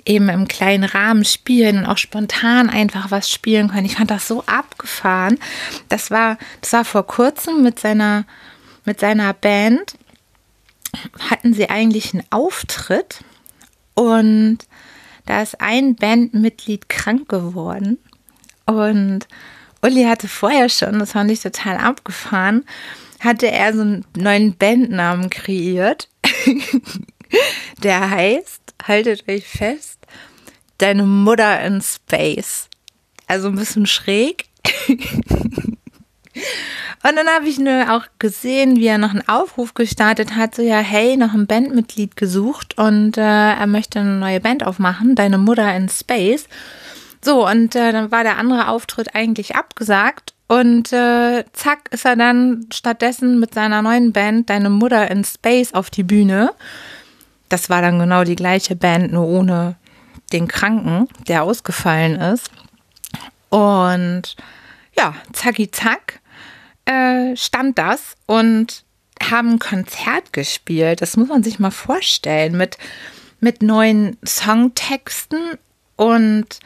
eben 0.07 0.29
im 0.29 0.47
kleinen 0.47 0.85
Rahmen 0.85 1.25
spielen 1.25 1.79
und 1.79 1.87
auch 1.87 1.99
spontan 1.99 2.69
einfach 2.69 3.11
was 3.11 3.31
spielen 3.31 3.69
können. 3.69 3.87
Ich 3.87 3.97
fand 3.97 4.11
das 4.11 4.29
so 4.29 4.45
abgefahren. 4.47 5.39
Das 5.89 6.11
war, 6.11 6.39
das 6.61 6.73
war 6.73 6.85
vor 6.85 7.07
kurzem 7.07 7.63
mit 7.63 7.81
seiner 7.81 8.25
mit 8.85 9.01
seiner 9.01 9.33
Band 9.33 9.97
hatten 11.19 11.55
sie 11.55 11.71
eigentlich 11.71 12.15
einen 12.15 12.25
Auftritt 12.31 13.25
und 13.95 14.59
da 15.27 15.43
ist 15.43 15.61
ein 15.61 15.97
Bandmitglied 15.97 16.89
krank 16.89 17.29
geworden 17.29 17.99
und 18.67 19.27
Uli 19.83 20.05
hatte 20.05 20.29
vorher 20.29 20.69
schon, 20.69 20.99
das 20.99 21.13
fand 21.13 21.31
ich 21.31 21.41
total 21.41 21.77
abgefahren, 21.77 22.65
hatte 23.21 23.51
er 23.51 23.75
so 23.75 23.83
einen 23.83 24.05
neuen 24.17 24.57
Bandnamen 24.57 25.31
kreiert, 25.31 26.09
der 27.83 28.11
heißt, 28.11 28.75
haltet 28.87 29.29
euch 29.29 29.47
fest, 29.47 29.99
Deine 30.79 31.05
Mutter 31.05 31.61
in 31.65 31.81
Space. 31.81 32.69
Also 33.27 33.49
ein 33.49 33.55
bisschen 33.55 33.87
schräg. 33.87 34.47
Und 36.35 37.17
dann 37.17 37.29
habe 37.29 37.47
ich 37.47 37.59
nur 37.59 37.95
auch 37.95 38.07
gesehen, 38.19 38.77
wie 38.77 38.87
er 38.87 38.99
noch 38.99 39.11
einen 39.11 39.29
Aufruf 39.29 39.75
gestartet 39.75 40.37
hat, 40.37 40.55
so 40.55 40.63
ja, 40.63 40.79
hey, 40.79 41.17
noch 41.17 41.35
ein 41.35 41.47
Bandmitglied 41.47 42.17
gesucht 42.17 42.79
und 42.79 43.19
äh, 43.19 43.21
er 43.21 43.67
möchte 43.67 44.01
eine 44.01 44.19
neue 44.19 44.41
Band 44.41 44.67
aufmachen, 44.67 45.15
Deine 45.15 45.39
Mutter 45.39 45.75
in 45.77 45.89
Space. 45.89 46.47
So, 47.23 47.47
und 47.49 47.75
äh, 47.77 47.93
dann 47.93 48.11
war 48.11 48.23
der 48.23 48.39
andere 48.39 48.69
Auftritt 48.69 49.15
eigentlich 49.15 49.55
abgesagt 49.55 50.35
und 50.49 50.93
äh, 50.93 51.45
zack 51.53 51.89
ist 51.91 52.05
er 52.05 52.17
dann 52.17 52.67
stattdessen 52.73 53.39
mit 53.39 53.55
seiner 53.55 53.83
neuen 53.83 54.13
Band 54.13 54.51
Deine 54.51 54.71
Mutter 54.71 55.11
in 55.11 55.25
Space 55.25 55.75
auf 55.75 55.91
die 55.91 56.05
Bühne. 56.05 56.53
Das 57.49 57.71
war 57.71 57.83
dann 57.83 57.99
genau 57.99 58.25
die 58.25 58.37
gleiche 58.37 58.77
Band, 58.77 59.13
nur 59.13 59.27
ohne 59.27 59.77
den 60.33 60.49
Kranken, 60.49 61.09
der 61.29 61.45
ausgefallen 61.45 62.17
ist. 62.17 62.51
Und 63.51 64.37
ja, 64.97 65.15
zacki 65.33 65.71
zack 65.71 66.21
äh, 66.87 67.37
stand 67.37 67.79
das 67.79 68.17
und 68.27 68.85
haben 69.23 69.53
ein 69.53 69.59
Konzert 69.59 70.33
gespielt. 70.33 71.03
Das 71.03 71.17
muss 71.17 71.29
man 71.29 71.43
sich 71.43 71.59
mal 71.59 71.71
vorstellen 71.71 72.57
mit, 72.57 72.79
mit 73.41 73.63
neuen 73.63 74.17
Songtexten 74.25 75.59
und 75.97 76.61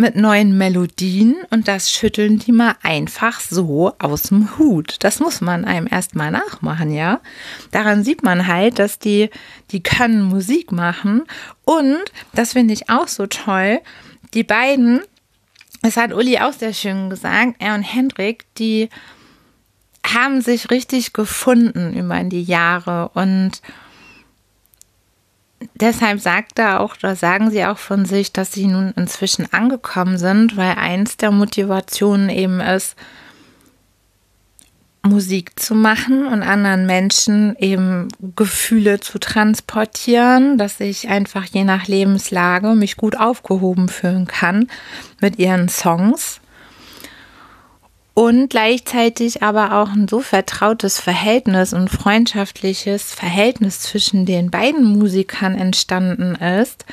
mit 0.00 0.16
neuen 0.16 0.56
Melodien 0.56 1.36
und 1.50 1.68
das 1.68 1.92
schütteln 1.92 2.38
die 2.38 2.52
mal 2.52 2.74
einfach 2.82 3.38
so 3.38 3.92
aus 3.98 4.24
dem 4.24 4.58
Hut. 4.58 4.96
Das 5.00 5.20
muss 5.20 5.42
man 5.42 5.66
einem 5.66 5.86
erstmal 5.90 6.30
nachmachen, 6.30 6.90
ja. 6.90 7.20
Daran 7.70 8.02
sieht 8.02 8.22
man 8.22 8.46
halt, 8.46 8.78
dass 8.78 8.98
die, 8.98 9.28
die 9.70 9.82
können 9.82 10.22
Musik 10.22 10.72
machen 10.72 11.24
und 11.64 12.00
das 12.32 12.54
finde 12.54 12.72
ich 12.72 12.88
auch 12.88 13.08
so 13.08 13.26
toll. 13.26 13.80
Die 14.32 14.44
beiden, 14.44 15.02
das 15.82 15.98
hat 15.98 16.14
Uli 16.14 16.38
auch 16.38 16.54
sehr 16.54 16.72
schön 16.72 17.10
gesagt, 17.10 17.56
er 17.58 17.74
und 17.74 17.82
Hendrik, 17.82 18.46
die 18.56 18.88
haben 20.06 20.40
sich 20.40 20.70
richtig 20.70 21.12
gefunden 21.12 21.94
über 21.94 22.22
die 22.24 22.42
Jahre 22.42 23.10
und 23.14 23.60
deshalb 25.74 26.20
sagt 26.20 26.58
er 26.58 26.80
auch 26.80 26.96
oder 26.96 27.16
sagen 27.16 27.50
sie 27.50 27.64
auch 27.64 27.78
von 27.78 28.04
sich, 28.04 28.32
dass 28.32 28.52
sie 28.52 28.66
nun 28.66 28.92
inzwischen 28.96 29.52
angekommen 29.52 30.18
sind, 30.18 30.56
weil 30.56 30.74
eins 30.74 31.16
der 31.16 31.30
Motivationen 31.30 32.28
eben 32.28 32.60
ist, 32.60 32.96
Musik 35.02 35.58
zu 35.58 35.74
machen 35.74 36.26
und 36.26 36.42
anderen 36.42 36.84
Menschen 36.84 37.56
eben 37.56 38.08
Gefühle 38.36 39.00
zu 39.00 39.18
transportieren, 39.18 40.58
dass 40.58 40.78
ich 40.78 41.08
einfach 41.08 41.44
je 41.44 41.64
nach 41.64 41.86
Lebenslage 41.86 42.74
mich 42.74 42.98
gut 42.98 43.16
aufgehoben 43.16 43.88
fühlen 43.88 44.26
kann 44.26 44.68
mit 45.20 45.38
ihren 45.38 45.70
Songs 45.70 46.40
und 48.20 48.50
gleichzeitig 48.50 49.42
aber 49.42 49.80
auch 49.80 49.88
ein 49.88 50.06
so 50.06 50.20
vertrautes 50.20 51.00
Verhältnis 51.00 51.72
und 51.72 51.88
freundschaftliches 51.88 53.14
Verhältnis 53.14 53.80
zwischen 53.80 54.26
den 54.26 54.50
beiden 54.50 54.84
Musikern 54.84 55.54
entstanden 55.54 56.34
ist, 56.34 56.84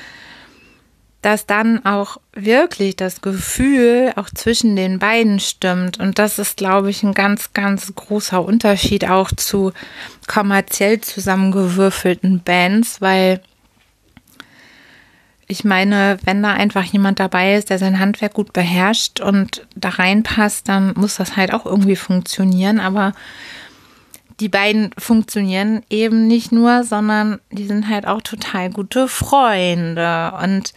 dass 1.22 1.46
dann 1.46 1.84
auch 1.86 2.15
wirklich 2.31 2.96
das 2.96 3.19
Gefühl 3.19 4.13
auch 4.15 4.29
zwischen 4.34 4.77
den 4.77 5.00
beiden 5.00 5.41
stimmt. 5.41 6.00
Und 6.00 6.17
das 6.17 6.39
ist, 6.39 6.55
glaube 6.55 6.91
ich, 6.91 7.03
ein 7.03 7.13
ganz, 7.13 7.51
ganz 7.51 7.93
großer 7.93 8.41
Unterschied 8.41 9.10
auch 9.10 9.29
zu 9.29 9.74
kommerziell 10.27 11.01
zusammengewürfelten 11.01 12.39
Bands, 12.39 13.01
weil 13.01 13.41
ich 15.48 15.63
meine, 15.63 16.18
wenn 16.25 16.44
da 16.44 16.54
einfach 16.54 16.84
jemand 16.84 17.22
dabei 17.22 17.56
ist, 17.56 17.70
der 17.70 17.80
sein 17.80 18.00
Handwerk 18.00 18.34
gut 18.34 18.51
beherrscht 18.51 19.22
und 19.22 19.66
da 19.75 19.89
reinpasst, 19.89 20.68
dann 20.68 20.94
muss 20.96 21.16
das 21.16 21.38
halt 21.38 21.54
auch 21.54 21.66
irgendwie 21.66 21.96
funktionieren. 21.96 22.82
Aber 22.82 23.13
die 24.42 24.50
beiden 24.50 24.92
funktionieren 24.98 25.84
eben 25.89 26.27
nicht 26.27 26.51
nur, 26.51 26.84
sondern 26.84 27.39
die 27.50 27.66
sind 27.66 27.88
halt 27.88 28.06
auch 28.06 28.22
total 28.22 28.70
gute 28.70 29.08
Freunde. 29.08 30.34
Und 30.44 30.74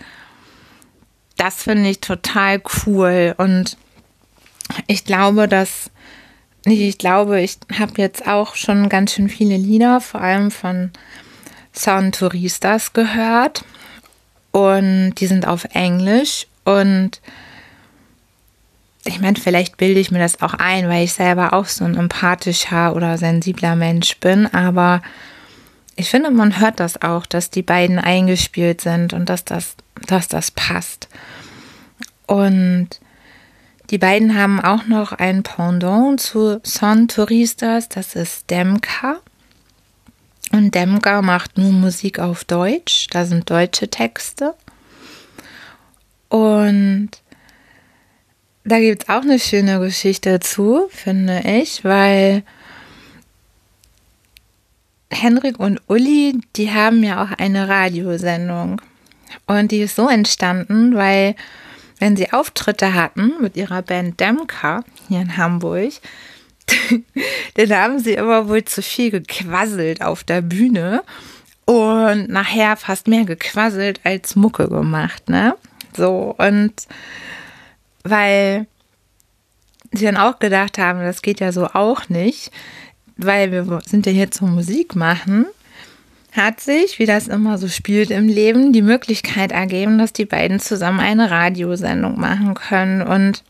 das 1.37 1.65
finde 1.65 1.91
ich 1.91 2.01
total 2.01 2.63
cool. 2.87 3.35
Und 3.39 3.77
ich 4.87 5.05
glaube, 5.05 5.49
dass, 5.49 5.91
nicht, 6.65 6.81
ich 6.81 6.99
glaube, 6.99 7.41
ich 7.41 7.59
habe 7.77 7.95
jetzt 7.97 8.29
auch 8.29 8.55
schon 8.55 8.89
ganz 8.89 9.15
schön 9.15 9.29
viele 9.29 9.57
Lieder, 9.57 10.01
vor 10.01 10.21
allem 10.21 10.53
von 10.53 10.93
Sound 11.75 12.21
gehört 12.21 13.65
und 14.53 15.15
die 15.17 15.27
sind 15.27 15.47
auf 15.47 15.65
Englisch 15.73 16.47
und 16.65 17.21
ich 19.05 19.21
meine, 19.21 19.37
vielleicht 19.37 19.77
bilde 19.79 19.99
ich 19.99 20.11
mir 20.11 20.19
das 20.19 20.43
auch 20.43 20.55
ein, 20.55 20.89
weil 20.89 21.05
ich 21.05 21.15
selber 21.15 21.55
auch 21.55 21.67
so 21.67 21.85
ein 21.85 21.97
empathischer 21.97 22.95
oder 22.95 23.17
sensibler 23.17 23.75
Mensch 23.75 24.19
bin, 24.19 24.47
aber 24.47 25.03
ich 25.97 26.11
finde, 26.11 26.31
man 26.31 26.59
hört 26.61 26.81
das 26.81 27.03
auch, 27.03 27.27
dass 27.27 27.51
die 27.51 27.63
beiden 27.63 27.99
eingespielt 27.99 28.81
sind 28.81 29.13
und 29.13 29.29
dass 29.29 29.45
das, 29.45 29.77
dass 30.07 30.29
das 30.29 30.51
passt. 30.51 31.09
Und 32.27 32.89
die 33.91 33.99
beiden 33.99 34.39
haben 34.39 34.61
auch 34.61 34.87
noch 34.87 35.13
ein 35.13 35.43
Pendant 35.43 36.21
zu 36.21 36.61
Son 36.63 37.09
Touristas, 37.09 37.89
das 37.89 38.15
ist 38.15 38.49
Demka. 38.49 39.21
Und 40.53 40.75
Demka 40.75 41.23
macht 41.23 41.59
nur 41.59 41.71
Musik 41.71 42.19
auf 42.19 42.45
Deutsch, 42.45 43.07
da 43.11 43.25
sind 43.25 43.49
deutsche 43.49 43.89
Texte. 43.89 44.55
Und 46.29 47.11
da 48.65 48.79
gibt 48.79 49.05
es 49.05 49.09
auch 49.09 49.23
eine 49.23 49.39
schöne 49.39 49.81
Geschichte 49.81 50.33
dazu, 50.33 50.87
finde 50.91 51.41
ich, 51.45 51.85
weil 51.85 52.43
Henrik 55.11 55.59
und 55.59 55.81
Uli, 55.89 56.41
die 56.57 56.71
haben 56.71 57.03
ja 57.03 57.23
auch 57.23 57.33
eine 57.39 57.69
Radiosendung. 57.69 58.81
Und 59.47 59.71
die 59.71 59.81
ist 59.81 59.97
so 59.97 60.09
entstanden, 60.09 60.95
weil 60.95 61.35
wenn 61.99 62.17
sie 62.17 62.33
Auftritte 62.33 62.95
hatten 62.95 63.33
mit 63.41 63.57
ihrer 63.57 63.83
Band 63.83 64.19
Demka 64.21 64.85
hier 65.09 65.21
in 65.21 65.37
Hamburg, 65.37 65.93
dann 67.55 67.71
haben 67.71 67.99
sie 67.99 68.15
immer 68.15 68.49
wohl 68.49 68.65
zu 68.65 68.83
viel 68.83 69.11
gequasselt 69.11 70.03
auf 70.03 70.25
der 70.25 70.43
Bühne 70.43 71.03
und 71.65 72.29
nachher 72.29 72.77
fast 72.77 73.07
mehr 73.07 73.25
gequasselt 73.25 74.01
als 74.05 74.37
Mucke 74.37 74.69
gemacht, 74.69 75.29
ne? 75.29 75.55
So, 75.97 76.35
und 76.39 76.73
weil 78.05 78.67
sie 79.93 80.05
dann 80.05 80.17
auch 80.17 80.39
gedacht 80.39 80.79
haben, 80.79 81.01
das 81.01 81.23
geht 81.23 81.41
ja 81.41 81.53
so 81.53 81.67
auch 81.67 82.09
nicht, 82.09 82.51
weil 83.17 83.53
wir 83.53 83.81
sind 83.85 84.07
ja 84.07 84.13
hier 84.13 84.31
zum 84.31 84.55
Musik 84.55 84.95
machen, 84.95 85.47
hat 86.33 86.61
sich, 86.61 86.99
wie 86.99 87.07
das 87.07 87.29
immer 87.29 87.59
so 87.59 87.69
spielt 87.69 88.11
im 88.11 88.29
Leben, 88.29 88.73
die 88.73 88.83
Möglichkeit 88.83 89.53
ergeben, 89.53 89.99
dass 89.99 90.13
die 90.13 90.27
beiden 90.27 90.61
zusammen 90.61 91.01
eine 91.01 91.31
Radiosendung 91.31 92.21
machen 92.21 92.55
können. 92.55 93.03
Und 93.03 93.43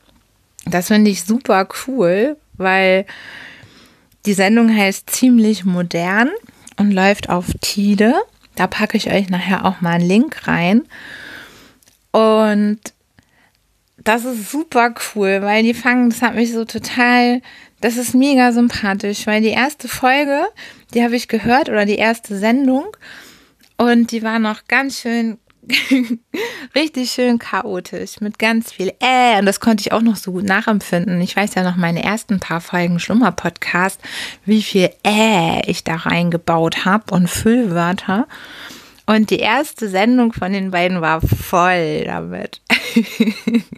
das 0.65 0.89
finde 0.89 1.11
ich 1.11 1.25
super 1.25 1.69
cool, 1.87 2.37
weil 2.61 3.07
die 4.27 4.35
Sendung 4.35 4.75
heißt 4.75 5.11
ziemlich 5.11 5.65
modern 5.65 6.31
und 6.77 6.93
läuft 6.93 7.29
auf 7.29 7.47
Tide. 7.61 8.15
Da 8.55 8.67
packe 8.67 8.97
ich 8.97 9.11
euch 9.11 9.29
nachher 9.31 9.65
auch 9.65 9.81
mal 9.81 9.95
einen 9.95 10.09
Link 10.09 10.47
rein. 10.47 10.83
Und 12.13 12.81
das 14.05 14.25
ist 14.25 14.51
super 14.51 14.95
cool, 15.15 15.43
weil 15.43 15.63
die 15.63 15.75
fangen, 15.75 16.11
das 16.11 16.23
hat 16.23 16.35
mich 16.35 16.53
so 16.53 16.65
total, 16.65 17.43
das 17.81 17.97
ist 17.97 18.15
mega 18.15 18.53
sympathisch, 18.53 19.27
weil 19.27 19.43
die 19.43 19.49
erste 19.49 19.89
Folge, 19.89 20.45
die 20.95 21.03
habe 21.03 21.17
ich 21.17 21.29
gehört 21.29 21.69
oder 21.69 21.85
die 21.85 21.97
erste 21.97 22.37
Sendung 22.37 22.87
und 23.77 24.13
die 24.13 24.23
war 24.23 24.39
noch 24.39 24.65
ganz 24.69 25.01
schön, 25.01 25.39
richtig 26.75 27.11
schön 27.11 27.39
chaotisch 27.39 28.21
mit 28.21 28.39
ganz 28.39 28.73
viel 28.73 28.93
äh 29.01 29.39
und 29.39 29.47
das 29.47 29.61
konnte 29.61 29.83
ich 29.83 29.93
auch 29.93 30.01
noch 30.01 30.17
so 30.17 30.33
gut 30.33 30.45
nachempfinden. 30.45 31.21
Ich 31.21 31.37
weiß 31.37 31.55
ja 31.55 31.63
noch 31.63 31.77
meine 31.77 32.03
ersten 32.03 32.41
paar 32.41 32.61
Folgen 32.61 32.99
Schlummer-Podcast, 32.99 34.01
wie 34.45 34.63
viel 34.63 34.91
äh 35.07 35.61
ich 35.71 35.85
da 35.85 35.97
reingebaut 35.97 36.85
habe 36.85 37.15
und 37.15 37.29
Füllwörter. 37.29 38.27
Und 39.07 39.31
die 39.31 39.41
erste 39.41 39.89
Sendung 39.89 40.33
von 40.33 40.53
den 40.53 40.71
beiden 40.71 41.01
war 41.01 41.21
voll 41.21 42.05
damit. 42.05 42.61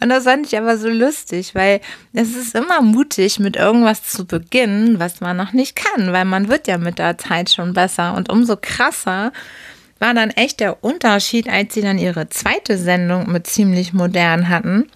Und 0.00 0.10
das 0.10 0.24
fand 0.24 0.46
ich 0.46 0.58
aber 0.58 0.76
so 0.76 0.88
lustig, 0.88 1.54
weil 1.54 1.80
es 2.12 2.36
ist 2.36 2.54
immer 2.54 2.82
mutig, 2.82 3.38
mit 3.38 3.56
irgendwas 3.56 4.02
zu 4.02 4.26
beginnen, 4.26 4.98
was 4.98 5.20
man 5.20 5.36
noch 5.36 5.52
nicht 5.52 5.74
kann, 5.74 6.12
weil 6.12 6.26
man 6.26 6.48
wird 6.48 6.66
ja 6.68 6.76
mit 6.76 6.98
der 6.98 7.16
Zeit 7.16 7.50
schon 7.50 7.72
besser. 7.72 8.14
Und 8.14 8.30
umso 8.30 8.56
krasser 8.60 9.32
war 10.02 10.14
dann 10.14 10.30
echt 10.30 10.58
der 10.58 10.82
Unterschied, 10.82 11.48
als 11.48 11.74
sie 11.74 11.80
dann 11.80 11.96
ihre 11.96 12.28
zweite 12.28 12.76
Sendung 12.76 13.30
mit 13.30 13.46
ziemlich 13.46 13.92
modern 13.92 14.48
hatten. 14.48 14.90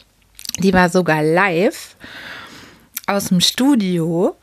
Die 0.59 0.75
war 0.75 0.89
sogar 0.89 1.23
live 1.23 1.95
aus 3.07 3.27
dem 3.27 3.41
Studio. 3.41 4.37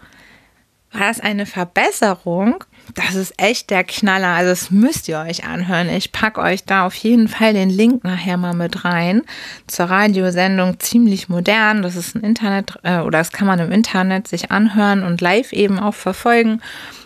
War 0.93 1.01
das 1.01 1.19
eine 1.19 1.45
Verbesserung? 1.45 2.63
Das 2.95 3.15
ist 3.15 3.33
echt 3.37 3.71
der 3.71 3.83
Knaller. 3.83 4.29
Also 4.29 4.51
das 4.51 4.71
müsst 4.71 5.09
ihr 5.09 5.19
euch 5.19 5.43
anhören. 5.43 5.89
Ich 5.89 6.13
packe 6.13 6.39
euch 6.39 6.63
da 6.63 6.85
auf 6.85 6.95
jeden 6.95 7.27
Fall 7.27 7.53
den 7.53 7.69
Link 7.69 8.05
nachher 8.05 8.37
mal 8.37 8.53
mit 8.53 8.85
rein 8.85 9.23
zur 9.67 9.87
Radiosendung 9.87 10.79
ziemlich 10.79 11.27
modern. 11.27 11.81
Das 11.81 11.97
ist 11.97 12.15
ein 12.15 12.21
Internet 12.21 12.79
äh, 12.83 12.99
oder 12.99 13.17
das 13.17 13.33
kann 13.33 13.47
man 13.47 13.59
im 13.59 13.73
Internet 13.73 14.29
sich 14.29 14.49
anhören 14.49 15.03
und 15.03 15.19
live 15.19 15.51
eben 15.51 15.77
auch 15.77 15.95
verfolgen. 15.95 16.61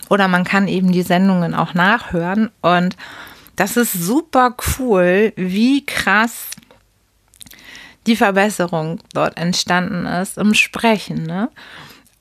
Oder 0.09 0.27
man 0.27 0.43
kann 0.43 0.67
eben 0.67 0.91
die 0.91 1.01
Sendungen 1.01 1.55
auch 1.55 1.73
nachhören. 1.73 2.51
Und 2.61 2.95
das 3.57 3.75
ist 3.75 3.93
super 3.93 4.55
cool, 4.79 5.33
wie 5.35 5.85
krass 5.85 6.51
die 8.05 8.15
Verbesserung 8.15 9.01
dort 9.13 9.37
entstanden 9.37 10.05
ist 10.05 10.37
im 10.37 10.53
Sprechen. 10.53 11.23
Ne? 11.23 11.49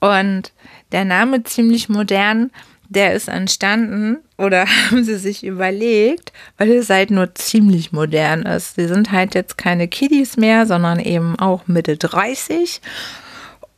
Und 0.01 0.53
der 0.91 1.05
Name 1.05 1.45
ziemlich 1.45 1.89
modern 1.89 2.51
der 2.89 3.15
ist 3.15 3.29
entstanden 3.29 4.19
oder 4.39 4.67
haben 4.91 5.05
sie 5.05 5.17
sich 5.17 5.45
überlegt, 5.45 6.33
weil 6.59 6.73
es 6.73 6.91
halt 6.91 7.11
nur 7.11 7.35
ziemlich 7.35 7.93
modern 7.93 8.43
ist. 8.43 8.77
Sie 8.77 8.87
sind 8.87 9.13
halt 9.13 9.35
jetzt 9.35 9.59
keine 9.59 9.89
Kiddies 9.89 10.37
mehr, 10.37 10.67
sondern 10.67 11.01
eben 11.01 11.39
auch 11.39 11.67
Mitte 11.67 11.97
30. 11.97 12.81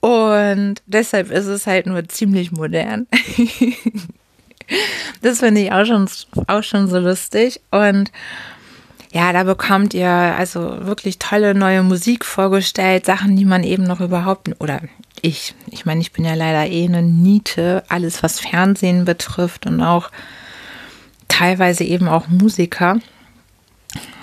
Und 0.01 0.77
deshalb 0.87 1.31
ist 1.31 1.47
es 1.47 1.67
halt 1.67 1.87
nur 1.87 2.09
ziemlich 2.09 2.53
modern. 2.53 3.07
das 5.23 5.41
finde 5.41 5.63
ich 5.63 5.73
auch 5.73 5.85
schon, 5.85 6.09
auch 6.47 6.63
schon 6.63 6.89
so 6.89 6.99
lustig. 6.99 7.61
Und 7.71 8.11
ja, 9.13 9.33
da 9.33 9.45
bekommt 9.45 9.95
ihr 9.95 10.09
also 10.09 10.87
wirklich 10.87 11.19
tolle 11.19 11.55
neue 11.55 11.83
Musik 11.83 12.25
vorgestellt, 12.25 13.07
Sachen, 13.07 13.37
die 13.37 13.45
man 13.45 13.65
eben 13.65 13.85
noch 13.85 14.01
überhaupt 14.01 14.51
oder 14.61 14.81
ich, 15.23 15.55
ich 15.71 15.85
meine, 15.85 16.01
ich 16.01 16.13
bin 16.13 16.25
ja 16.25 16.35
leider 16.35 16.71
eh 16.71 16.85
eine 16.85 17.03
Niete, 17.03 17.83
alles 17.89 18.23
was 18.23 18.39
Fernsehen 18.39 19.05
betrifft 19.05 19.67
und 19.67 19.81
auch 19.83 20.11
teilweise 21.27 21.85
eben 21.85 22.09
auch 22.09 22.29
Musiker. 22.29 23.01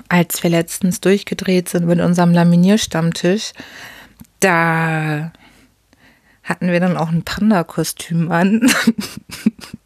Als 0.08 0.43
wir 0.43 0.51
letztens 0.51 1.01
durchgedreht 1.01 1.67
sind 1.67 1.88
mit 1.88 1.99
unserem 1.99 2.31
Laminierstammtisch, 2.31 3.53
da 4.39 5.31
hatten 6.43 6.71
wir 6.71 6.79
dann 6.79 6.95
auch 6.95 7.10
ein 7.10 7.23
Panda-Kostüm 7.23 8.31
an. 8.31 8.69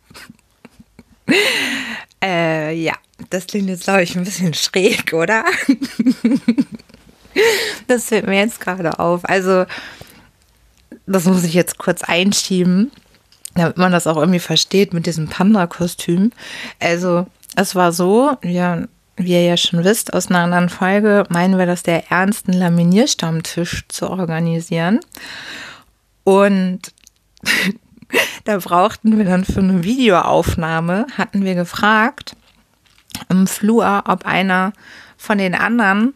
äh, 2.24 2.74
ja, 2.74 2.94
das 3.30 3.48
klingt 3.48 3.70
jetzt, 3.70 3.84
glaube 3.84 4.04
ich, 4.04 4.16
ein 4.16 4.24
bisschen 4.24 4.54
schräg, 4.54 5.14
oder? 5.14 5.44
das 7.88 8.06
fällt 8.06 8.28
mir 8.28 8.40
jetzt 8.40 8.60
gerade 8.60 9.00
auf. 9.00 9.26
Also, 9.26 9.66
das 11.06 11.26
muss 11.26 11.44
ich 11.44 11.54
jetzt 11.54 11.78
kurz 11.78 12.04
einschieben, 12.04 12.92
damit 13.56 13.78
man 13.78 13.92
das 13.92 14.08
auch 14.08 14.18
irgendwie 14.18 14.40
versteht 14.40 14.94
mit 14.94 15.06
diesem 15.06 15.28
Panda-Kostüm. 15.28 16.32
Also, 16.80 17.28
es 17.56 17.76
war 17.76 17.92
so, 17.92 18.38
ja, 18.44 18.84
wie 19.18 19.34
ihr 19.34 19.44
ja 19.44 19.58
schon 19.58 19.84
wisst, 19.84 20.14
aus 20.14 20.30
einer 20.30 20.40
anderen 20.40 20.70
Folge 20.70 21.26
meinen 21.30 21.58
wir 21.58 21.66
das 21.66 21.84
der 21.84 22.10
ernsten 22.10 22.54
Laminierstammtisch 22.54 23.86
zu 23.90 24.10
organisieren. 24.10 25.02
Und 26.24 26.94
da 28.46 28.58
brauchten 28.58 29.18
wir 29.18 29.26
dann 29.26 29.46
für 29.46 29.60
eine 29.60 29.84
Videoaufnahme, 29.84 31.08
hatten 31.18 31.44
wir 31.44 31.56
gefragt 31.56 32.36
im 33.30 33.48
Flur, 33.48 34.04
ob 34.08 34.26
einer 34.26 34.74
von 35.18 35.38
den 35.38 35.56
anderen 35.56 36.14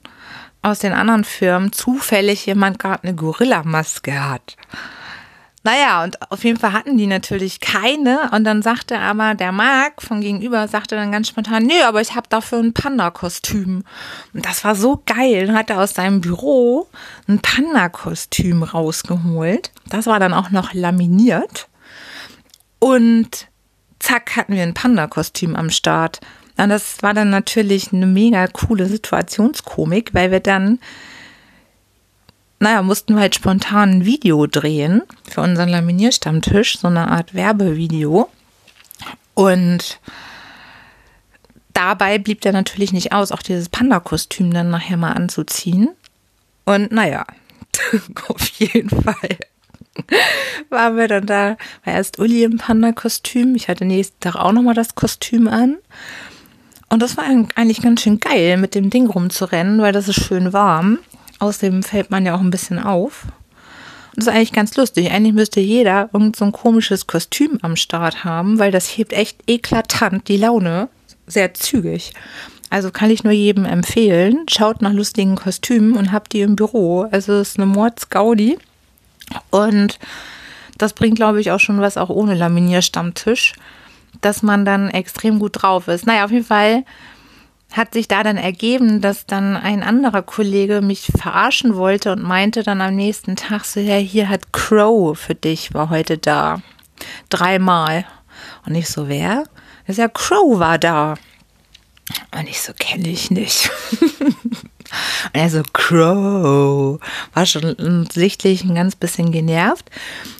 aus 0.62 0.80
den 0.80 0.94
anderen 0.94 1.26
Firmen 1.26 1.74
zufällig 1.74 2.46
jemand 2.46 2.80
gerade 2.80 3.04
eine 3.04 3.16
Gorilla-Maske 3.16 4.30
hat. 4.30 4.56
Naja, 5.66 6.04
und 6.04 6.22
auf 6.30 6.44
jeden 6.44 6.60
Fall 6.60 6.74
hatten 6.74 6.98
die 6.98 7.08
natürlich 7.08 7.62
keine. 7.62 8.30
Und 8.32 8.44
dann 8.44 8.62
sagte 8.62 9.00
aber 9.00 9.34
der 9.34 9.54
Marc 9.54 10.02
von 10.02 10.20
gegenüber, 10.20 10.68
sagte 10.68 10.96
dann 10.96 11.12
ganz 11.12 11.30
spontan, 11.30 11.64
nö, 11.64 11.84
aber 11.86 12.02
ich 12.02 12.16
habe 12.16 12.28
dafür 12.28 12.60
ein 12.60 12.74
Panda-Kostüm. 12.74 13.84
Und 14.34 14.46
das 14.46 14.66
war 14.66 14.76
so 14.76 15.02
geil. 15.06 15.48
Dann 15.48 15.56
hat 15.56 15.70
er 15.70 15.80
aus 15.80 15.94
seinem 15.94 16.20
Büro 16.20 16.90
ein 17.30 17.40
Panda-Kostüm 17.40 18.64
rausgeholt. 18.64 19.72
Das 19.88 20.06
war 20.06 20.20
dann 20.20 20.34
auch 20.34 20.50
noch 20.50 20.74
laminiert. 20.74 21.70
Und 22.84 23.48
zack, 24.00 24.36
hatten 24.36 24.56
wir 24.56 24.64
ein 24.64 24.74
Panda-Kostüm 24.74 25.56
am 25.56 25.70
Start. 25.70 26.20
Und 26.58 26.68
das 26.68 27.02
war 27.02 27.14
dann 27.14 27.30
natürlich 27.30 27.94
eine 27.94 28.06
mega 28.06 28.46
coole 28.48 28.88
Situationskomik, 28.88 30.14
weil 30.14 30.32
wir 30.32 30.42
dann, 30.42 30.80
naja, 32.60 32.82
mussten 32.82 33.14
wir 33.14 33.22
halt 33.22 33.36
spontan 33.36 33.90
ein 33.90 34.06
Video 34.06 34.48
drehen 34.48 35.04
für 35.24 35.40
unseren 35.40 35.70
Laminierstammtisch, 35.70 36.78
so 36.78 36.90
eine 36.90 37.10
Art 37.10 37.34
Werbevideo. 37.34 38.28
Und 39.34 40.02
dabei 41.72 42.18
blieb 42.18 42.42
der 42.42 42.52
natürlich 42.52 42.92
nicht 42.92 43.14
aus, 43.14 43.32
auch 43.32 43.44
dieses 43.44 43.70
Panda-Kostüm 43.70 44.54
dann 44.54 44.72
nachher 44.72 44.98
mal 44.98 45.14
anzuziehen. 45.14 45.88
Und 46.66 46.92
naja, 46.92 47.26
auf 48.28 48.46
jeden 48.46 48.90
Fall 48.90 49.38
waren 50.70 50.98
wir 50.98 51.08
dann 51.08 51.26
da, 51.26 51.58
war 51.84 51.94
erst 51.94 52.20
Uli 52.20 52.44
im 52.44 52.58
Panda-Kostüm. 52.58 53.56
Ich 53.56 53.68
hatte 53.68 53.86
nächsten 53.86 54.20
Tag 54.20 54.36
auch 54.36 54.52
nochmal 54.52 54.74
das 54.74 54.96
Kostüm 54.96 55.48
an. 55.48 55.78
Und 56.90 57.02
das 57.02 57.18
war 57.18 57.24
eigentlich 57.24 57.82
ganz 57.82 58.02
schön 58.02 58.20
geil, 58.20 58.58
mit 58.58 58.76
dem 58.76 58.90
Ding 58.90 59.08
rumzurennen, 59.08 59.82
weil 59.82 59.94
das 59.94 60.08
ist 60.08 60.24
schön 60.24 60.54
warm. 60.54 61.00
Außerdem 61.40 61.84
fällt 61.84 62.12
man 62.12 62.26
ja 62.26 62.36
auch 62.36 62.40
ein 62.40 62.52
bisschen 62.52 62.80
auf. 62.80 63.26
Und 64.16 64.18
das 64.18 64.28
ist 64.28 64.34
eigentlich 64.34 64.54
ganz 64.54 64.76
lustig. 64.78 65.12
Eigentlich 65.12 65.34
müsste 65.34 65.60
jeder 65.60 66.10
irgend 66.14 66.36
so 66.36 66.46
ein 66.46 66.52
komisches 66.52 67.08
Kostüm 67.08 67.58
am 67.64 67.76
Start 67.76 68.24
haben, 68.24 68.60
weil 68.60 68.72
das 68.72 68.88
hebt 68.88 69.14
echt 69.14 69.40
eklatant 69.48 70.28
die 70.28 70.38
Laune. 70.38 70.88
Sehr 71.26 71.54
zügig. 71.56 72.14
Also 72.70 72.92
kann 72.92 73.10
ich 73.10 73.24
nur 73.24 73.34
jedem 73.34 73.66
empfehlen. 73.66 74.46
Schaut 74.50 74.82
nach 74.82 74.94
lustigen 74.94 75.36
Kostümen 75.36 75.94
und 75.94 76.12
habt 76.12 76.34
die 76.34 76.42
im 76.42 76.56
Büro. 76.56 77.08
Also 77.12 77.34
es 77.34 77.50
ist 77.50 77.58
eine 77.58 77.66
Mordsgaudi. 77.66 78.58
Und 79.50 80.00
das 80.78 80.94
bringt, 80.94 81.16
glaube 81.16 81.42
ich, 81.42 81.52
auch 81.52 81.60
schon 81.60 81.82
was 81.82 81.98
auch 81.98 82.10
ohne 82.10 82.34
Laminierstammtisch 82.34 83.54
dass 84.22 84.42
man 84.44 84.66
dann 84.66 84.90
extrem 84.90 85.40
gut 85.40 85.62
drauf 85.62 85.88
ist. 85.88 86.06
Naja, 86.06 86.26
auf 86.26 86.32
jeden 86.32 86.46
Fall 86.46 86.86
hat 87.72 87.94
sich 87.94 88.08
da 88.08 88.24
dann 88.24 88.38
ergeben, 88.38 89.02
dass 89.02 89.26
dann 89.26 89.58
ein 89.58 89.82
anderer 89.82 90.22
Kollege 90.22 90.82
mich 90.82 91.12
verarschen 91.18 91.76
wollte 91.76 92.12
und 92.12 92.22
meinte 92.22 92.64
dann 92.64 92.82
am 92.82 92.96
nächsten 92.96 93.36
Tag 93.36 93.66
so, 93.66 93.80
ja, 93.80 93.96
hier 93.96 94.30
hat 94.30 94.54
Crow 94.54 95.18
für 95.18 95.36
dich, 95.36 95.74
war 95.74 95.90
heute 95.90 96.18
da. 96.18 96.62
Dreimal. 97.30 98.06
Und 98.66 98.76
ich 98.76 98.88
so, 98.90 99.08
wer? 99.08 99.44
Das 99.86 99.96
ist 99.96 99.98
ja 99.98 100.08
Crow 100.08 100.60
war 100.60 100.78
da. 100.78 101.16
Und 102.38 102.48
ich 102.48 102.62
so, 102.62 102.74
kenne 102.78 103.10
ich 103.10 103.32
nicht. 103.32 103.72
und 105.34 105.40
er 105.40 105.50
so, 105.50 105.64
Crow. 105.74 107.00
War 107.34 107.46
schon 107.46 108.08
sichtlich 108.12 108.64
ein 108.64 108.76
ganz 108.76 108.96
bisschen 108.96 109.32
genervt. 109.32 109.90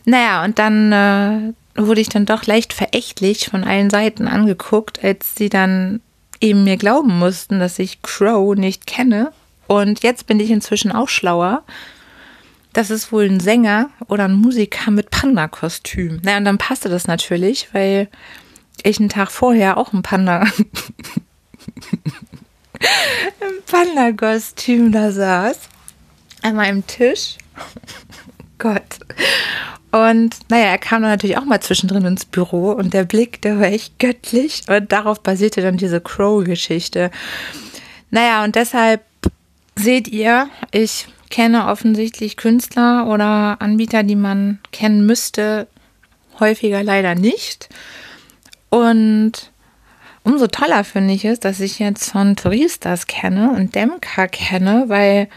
Naja, 0.06 0.44
und 0.44 0.60
dann 0.60 0.92
äh, 0.92 1.54
wurde 1.76 2.02
ich 2.02 2.10
dann 2.10 2.26
doch 2.26 2.46
leicht 2.46 2.74
verächtlich 2.74 3.50
von 3.50 3.64
allen 3.64 3.90
Seiten 3.90 4.28
angeguckt, 4.28 5.04
als 5.04 5.36
sie 5.36 5.50
dann 5.50 6.02
eben 6.42 6.64
mir 6.64 6.78
glauben 6.78 7.18
mussten, 7.18 7.60
dass 7.60 7.80
ich 7.80 8.02
Crow 8.02 8.56
nicht 8.56 8.86
kenne. 8.86 9.32
Und 9.68 10.04
jetzt 10.04 10.28
bin 10.28 10.40
ich 10.40 10.52
inzwischen 10.52 10.92
auch 10.92 11.10
schlauer. 11.10 11.64
Das 12.74 12.90
ist 12.90 13.12
wohl 13.12 13.26
ein 13.26 13.40
Sänger 13.40 13.90
oder 14.08 14.26
ein 14.26 14.34
Musiker 14.34 14.92
mit 14.92 15.10
Panda-Kostüm. 15.12 16.20
Na, 16.24 16.38
und 16.38 16.46
dann 16.46 16.58
passte 16.58 16.90
das 16.90 17.08
natürlich, 17.08 17.70
weil 17.72 18.10
ich 18.84 19.00
einen 19.00 19.10
Tag 19.10 19.32
vorher 19.32 19.78
auch 19.78 19.94
ein 19.94 20.02
Panda. 20.02 20.46
im 23.40 23.64
Panda-Kostüm 23.66 24.92
da 24.92 25.12
saß. 25.12 25.60
An 26.42 26.56
meinem 26.56 26.86
Tisch. 26.86 27.38
Gott. 28.58 29.00
Und 29.92 30.38
naja, 30.50 30.66
er 30.66 30.78
kam 30.80 31.04
dann 31.04 31.12
natürlich 31.12 31.38
auch 31.38 31.46
mal 31.46 31.62
zwischendrin 31.62 32.06
ins 32.06 32.26
Büro 32.26 32.72
und 32.72 32.94
der 32.94 33.04
Blick, 33.04 33.42
der 33.44 33.60
war 33.60 33.68
echt 33.68 34.00
göttlich. 34.00 34.64
Und 34.68 34.92
darauf 34.92 35.22
basierte 35.22 35.62
dann 35.62 35.78
diese 35.78 36.02
Crow-Geschichte. 36.02 37.12
Naja, 38.10 38.44
und 38.44 38.56
deshalb 38.56 39.02
seht 39.76 40.08
ihr, 40.08 40.50
ich 40.72 41.08
kenne 41.30 41.68
offensichtlich 41.68 42.38
Künstler 42.38 43.08
oder 43.08 43.58
Anbieter, 43.60 44.04
die 44.04 44.16
man 44.16 44.60
kennen 44.72 45.06
müsste, 45.06 45.68
häufiger 46.40 46.84
leider 46.84 47.16
nicht. 47.16 47.70
Und 48.70 49.52
umso 50.24 50.48
toller 50.48 50.84
finde 50.84 51.14
ich 51.14 51.26
es, 51.26 51.40
dass 51.40 51.60
ich 51.60 51.80
jetzt 51.80 52.12
von 52.12 52.36
Touristas 52.36 53.08
kenne 53.08 53.52
und 53.52 53.76
Demka 53.76 54.28
kenne, 54.28 54.86
weil 54.88 55.28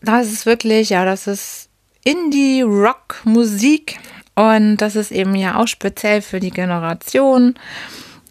das 0.00 0.32
ist 0.32 0.46
wirklich, 0.46 0.90
ja, 0.90 1.04
das 1.04 1.26
ist 1.26 1.68
Indie-Rock-Musik. 2.04 3.98
Und 4.34 4.78
das 4.78 4.96
ist 4.96 5.12
eben 5.12 5.34
ja 5.34 5.60
auch 5.60 5.68
speziell 5.68 6.22
für 6.22 6.40
die 6.40 6.50
Generation, 6.50 7.54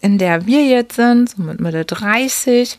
in 0.00 0.18
der 0.18 0.46
wir 0.46 0.66
jetzt 0.66 0.96
sind, 0.96 1.30
so 1.30 1.42
mit 1.42 1.60
Mitte 1.60 1.84
30. 1.84 2.76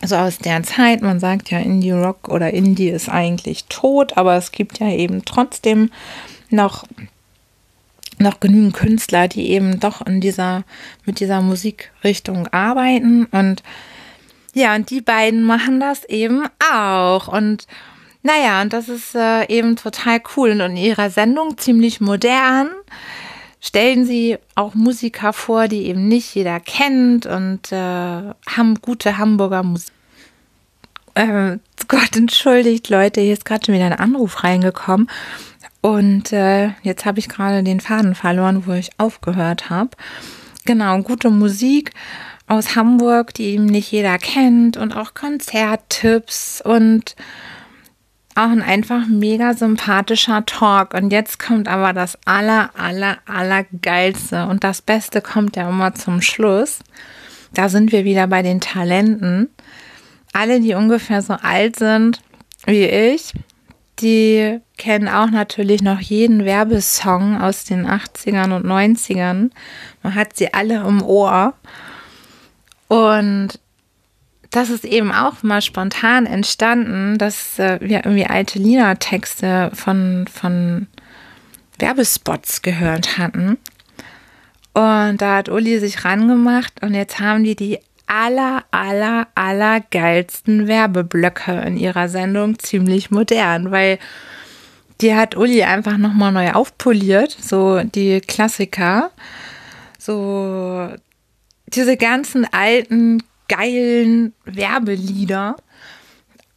Also 0.00 0.16
aus 0.16 0.38
der 0.38 0.62
Zeit, 0.62 1.02
man 1.02 1.18
sagt 1.18 1.50
ja, 1.50 1.58
Indie-Rock 1.58 2.28
oder 2.28 2.52
Indie 2.52 2.90
ist 2.90 3.08
eigentlich 3.08 3.64
tot, 3.64 4.16
aber 4.16 4.36
es 4.36 4.52
gibt 4.52 4.78
ja 4.78 4.88
eben 4.88 5.24
trotzdem 5.24 5.90
noch, 6.50 6.84
noch 8.18 8.40
genügend 8.40 8.74
Künstler, 8.74 9.28
die 9.28 9.50
eben 9.50 9.80
doch 9.80 10.06
in 10.06 10.20
dieser, 10.20 10.64
mit 11.04 11.20
dieser 11.20 11.40
Musikrichtung 11.40 12.48
arbeiten. 12.48 13.26
Und 13.26 13.62
ja, 14.54 14.74
und 14.74 14.90
die 14.90 15.00
beiden 15.00 15.42
machen 15.42 15.80
das 15.80 16.04
eben 16.04 16.44
auch. 16.72 17.28
Und 17.28 17.66
naja, 18.22 18.62
und 18.62 18.72
das 18.72 18.88
ist 18.88 19.14
äh, 19.14 19.46
eben 19.48 19.76
total 19.76 20.20
cool. 20.36 20.50
Und 20.50 20.60
in 20.60 20.76
ihrer 20.76 21.10
Sendung 21.10 21.58
ziemlich 21.58 22.00
modern 22.00 22.70
stellen 23.60 24.04
sie 24.04 24.38
auch 24.54 24.74
Musiker 24.74 25.32
vor, 25.32 25.68
die 25.68 25.86
eben 25.86 26.06
nicht 26.06 26.34
jeder 26.34 26.60
kennt 26.60 27.26
und 27.26 27.72
äh, 27.72 27.76
haben 27.76 28.74
gute 28.80 29.18
Hamburger 29.18 29.62
Musik. 29.62 29.92
Äh, 31.14 31.58
Gott, 31.88 32.16
entschuldigt, 32.16 32.88
Leute, 32.88 33.20
hier 33.20 33.32
ist 33.32 33.44
gerade 33.44 33.66
schon 33.66 33.74
wieder 33.74 33.86
ein 33.86 33.92
Anruf 33.92 34.42
reingekommen. 34.42 35.08
Und 35.84 36.32
äh, 36.32 36.70
jetzt 36.80 37.04
habe 37.04 37.18
ich 37.18 37.28
gerade 37.28 37.62
den 37.62 37.78
Faden 37.78 38.14
verloren, 38.14 38.62
wo 38.64 38.72
ich 38.72 38.88
aufgehört 38.96 39.68
habe. 39.68 39.90
Genau, 40.64 40.98
gute 41.02 41.28
Musik 41.28 41.90
aus 42.46 42.74
Hamburg, 42.74 43.34
die 43.34 43.50
eben 43.50 43.66
nicht 43.66 43.92
jeder 43.92 44.16
kennt 44.16 44.78
und 44.78 44.96
auch 44.96 45.12
Konzerttipps 45.12 46.62
und 46.64 47.16
auch 48.34 48.48
ein 48.48 48.62
einfach 48.62 49.06
mega 49.08 49.52
sympathischer 49.52 50.46
Talk. 50.46 50.94
Und 50.94 51.12
jetzt 51.12 51.38
kommt 51.38 51.68
aber 51.68 51.92
das 51.92 52.16
aller, 52.24 52.70
aller, 52.78 53.18
aller 53.26 53.66
geilste. 53.82 54.46
Und 54.46 54.64
das 54.64 54.80
Beste 54.80 55.20
kommt 55.20 55.54
ja 55.54 55.68
immer 55.68 55.94
zum 55.94 56.22
Schluss. 56.22 56.78
Da 57.52 57.68
sind 57.68 57.92
wir 57.92 58.06
wieder 58.06 58.26
bei 58.26 58.40
den 58.40 58.62
Talenten. 58.62 59.50
Alle, 60.32 60.62
die 60.62 60.72
ungefähr 60.72 61.20
so 61.20 61.34
alt 61.34 61.76
sind 61.76 62.22
wie 62.64 62.86
ich, 62.86 63.34
die 64.00 64.60
kennen 64.76 65.08
auch 65.08 65.30
natürlich 65.30 65.82
noch 65.82 66.00
jeden 66.00 66.44
Werbesong 66.44 67.40
aus 67.40 67.64
den 67.64 67.86
80ern 67.86 68.54
und 68.54 68.66
90ern. 68.66 69.50
Man 70.02 70.14
hat 70.14 70.36
sie 70.36 70.52
alle 70.52 70.86
im 70.86 71.02
Ohr. 71.02 71.54
Und 72.88 73.60
das 74.50 74.70
ist 74.70 74.84
eben 74.84 75.12
auch 75.12 75.42
mal 75.42 75.62
spontan 75.62 76.26
entstanden, 76.26 77.18
dass 77.18 77.58
äh, 77.58 77.78
wir 77.80 78.04
irgendwie 78.04 78.26
alte 78.26 78.58
Lina-Texte 78.58 79.70
von, 79.74 80.26
von 80.32 80.86
Werbespots 81.78 82.62
gehört 82.62 83.18
hatten. 83.18 83.58
Und 84.74 85.18
da 85.18 85.36
hat 85.36 85.48
Uli 85.48 85.78
sich 85.78 86.04
rangemacht 86.04 86.82
und 86.82 86.94
jetzt 86.94 87.20
haben 87.20 87.44
die 87.44 87.56
die 87.56 87.78
aller, 88.06 88.64
aller, 88.70 89.28
aller 89.34 89.80
geilsten 89.80 90.66
Werbeblöcke 90.66 91.52
in 91.66 91.76
ihrer 91.76 92.08
Sendung 92.08 92.58
ziemlich 92.58 93.10
modern, 93.10 93.70
weil 93.70 93.98
die 95.00 95.14
hat 95.14 95.36
Uli 95.36 95.62
einfach 95.62 95.96
nochmal 95.96 96.32
neu 96.32 96.52
aufpoliert, 96.52 97.36
so 97.40 97.80
die 97.82 98.20
Klassiker, 98.20 99.10
so 99.98 100.88
diese 101.66 101.96
ganzen 101.96 102.46
alten 102.52 103.22
geilen 103.48 104.32
Werbelieder. 104.44 105.56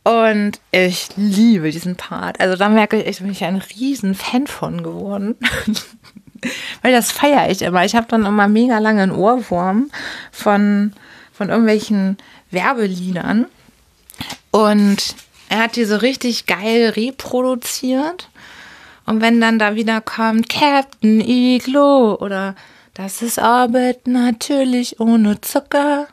Und 0.04 0.62
ich 0.72 1.10
liebe 1.18 1.72
diesen 1.72 1.98
Part. 1.98 2.40
Also 2.40 2.56
da 2.56 2.70
merke 2.70 3.02
ich, 3.02 3.08
ich 3.08 3.20
bin 3.20 3.32
ich 3.32 3.44
ein 3.44 3.62
riesen 3.78 4.16
Fan 4.16 4.48
von 4.48 4.82
geworden. 4.82 5.36
Weil 6.82 6.94
das 6.94 7.12
feiere 7.12 7.50
ich 7.50 7.62
immer. 7.62 7.84
Ich 7.84 7.96
habe 7.96 8.08
dann 8.08 8.26
immer 8.26 8.48
mega 8.48 8.80
lange 8.80 9.04
einen 9.04 9.12
Ohrwurm 9.12 9.90
von, 10.32 10.94
von 11.38 11.50
irgendwelchen 11.50 12.18
Werbeliedern. 12.50 13.46
Und 14.52 15.16
er 15.50 15.60
hat 15.60 15.76
die 15.76 15.86
so 15.86 15.98
richtig 15.98 16.48
geil 16.48 16.90
reproduziert. 16.96 18.30
Und 19.06 19.22
wenn 19.22 19.40
dann 19.40 19.60
da 19.60 19.76
wieder 19.76 20.02
kommt 20.02 20.50
Captain 20.50 21.22
Iglo 21.22 22.16
oder 22.16 22.56
das 22.96 23.22
ist 23.22 23.38
Arbeit 23.38 24.08
natürlich 24.08 25.00
ohne 25.00 25.40
Zucker. 25.40 26.08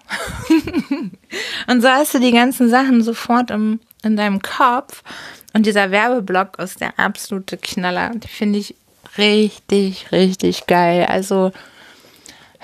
und 1.66 1.80
so 1.80 1.88
hast 1.88 2.12
du 2.12 2.20
die 2.20 2.32
ganzen 2.32 2.68
Sachen 2.68 3.02
sofort 3.02 3.50
im, 3.50 3.80
in 4.02 4.16
deinem 4.16 4.42
Kopf. 4.42 5.02
Und 5.54 5.64
dieser 5.64 5.90
Werbeblock 5.90 6.58
ist 6.58 6.82
der 6.82 6.98
absolute 6.98 7.56
Knaller. 7.56 8.10
Die 8.10 8.28
finde 8.28 8.58
ich 8.58 8.74
richtig, 9.16 10.12
richtig 10.12 10.66
geil. 10.66 11.06
Also 11.06 11.52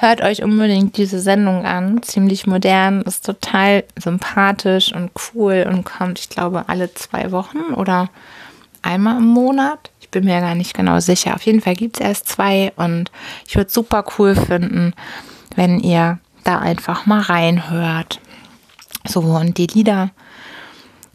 hört 0.01 0.23
euch 0.23 0.43
unbedingt 0.43 0.97
diese 0.97 1.21
Sendung 1.21 1.65
an. 1.65 2.03
Ziemlich 2.03 2.47
modern, 2.47 3.03
ist 3.03 3.27
total 3.27 3.85
sympathisch 3.97 4.93
und 4.95 5.11
cool 5.35 5.67
und 5.69 5.85
kommt, 5.85 6.19
ich 6.19 6.29
glaube, 6.29 6.65
alle 6.69 6.93
zwei 6.95 7.33
Wochen 7.33 7.75
oder 7.75 8.09
einmal 8.83 9.19
im 9.19 9.27
Monat 9.27 9.91
bin 10.11 10.25
mir 10.25 10.41
gar 10.41 10.55
nicht 10.55 10.75
genau 10.75 11.01
sicher. 11.01 11.35
Auf 11.35 11.43
jeden 11.43 11.61
Fall 11.61 11.75
gibt 11.75 12.01
es 12.01 12.07
erst 12.07 12.29
zwei 12.29 12.73
und 12.77 13.11
ich 13.47 13.57
würde 13.57 13.69
es 13.69 13.75
super 13.75 14.05
cool 14.19 14.35
finden, 14.35 14.93
wenn 15.57 15.81
ihr 15.81 16.19
da 16.45 16.59
einfach 16.59 17.07
mal 17.07 17.21
reinhört. 17.21 18.21
So, 19.07 19.21
und 19.21 19.57
die 19.59 19.67
Lieder, 19.67 20.11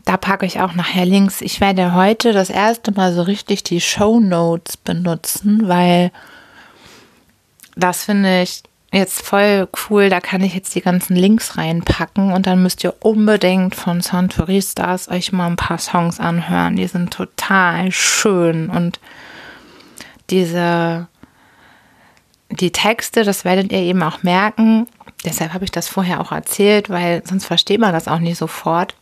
da 0.06 0.18
packe 0.18 0.46
ich 0.46 0.60
auch 0.62 0.74
nachher 0.74 1.06
Links. 1.06 1.42
Ich 1.42 1.62
werde 1.62 1.94
heute 1.94 2.32
das 2.32 2.50
erste 2.50 2.92
Mal 2.92 3.14
so 3.14 3.22
richtig 3.22 3.64
die 3.64 3.82
Show 3.82 4.20
Notes 4.20 4.78
benutzen, 4.78 5.68
weil 5.68 6.12
das 7.76 8.06
finde 8.06 8.44
ich 8.44 8.64
jetzt 8.96 9.22
voll 9.22 9.68
cool. 9.90 10.10
Da 10.10 10.20
kann 10.20 10.42
ich 10.42 10.56
jetzt 10.56 10.74
die 10.76 10.82
ganzen 10.82 11.16
Links 11.16 11.58
reinpacken 11.58 12.32
und 12.32 12.48
dann 12.48 12.62
müsst 12.62 12.84
ihr 12.84 12.96
unbedingt 13.02 13.76
von 13.76 14.02
Santoristas 14.02 15.10
euch 15.10 15.32
mal 15.32 15.48
ein 15.48 15.56
paar 15.56 15.78
Songs 15.78 16.20
anhören. 16.20 16.76
Die 16.76 16.88
sind 16.88 17.14
total 17.14 17.92
schön 17.92 18.70
und 18.70 19.00
diese 20.30 21.08
die 22.50 22.72
Texte, 22.72 23.24
das 23.24 23.44
werdet 23.44 23.72
ihr 23.72 23.80
eben 23.80 24.04
auch 24.04 24.24
merken. 24.24 24.88
Deshalb 25.26 25.54
habe 25.54 25.66
ich 25.66 25.72
das 25.72 25.88
vorher 25.88 26.22
auch 26.22 26.32
erzählt, 26.32 26.90
weil 26.90 27.24
sonst 27.26 27.46
versteht 27.46 27.80
man 27.80 27.92
das 27.92 28.08
auch 28.08 28.20
nicht 28.20 28.38
sofort. 28.38 28.96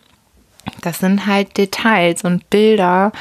Das 0.81 0.99
sind 0.99 1.25
halt 1.25 1.57
Details 1.57 2.23
und 2.23 2.49
Bilder, 2.49 3.11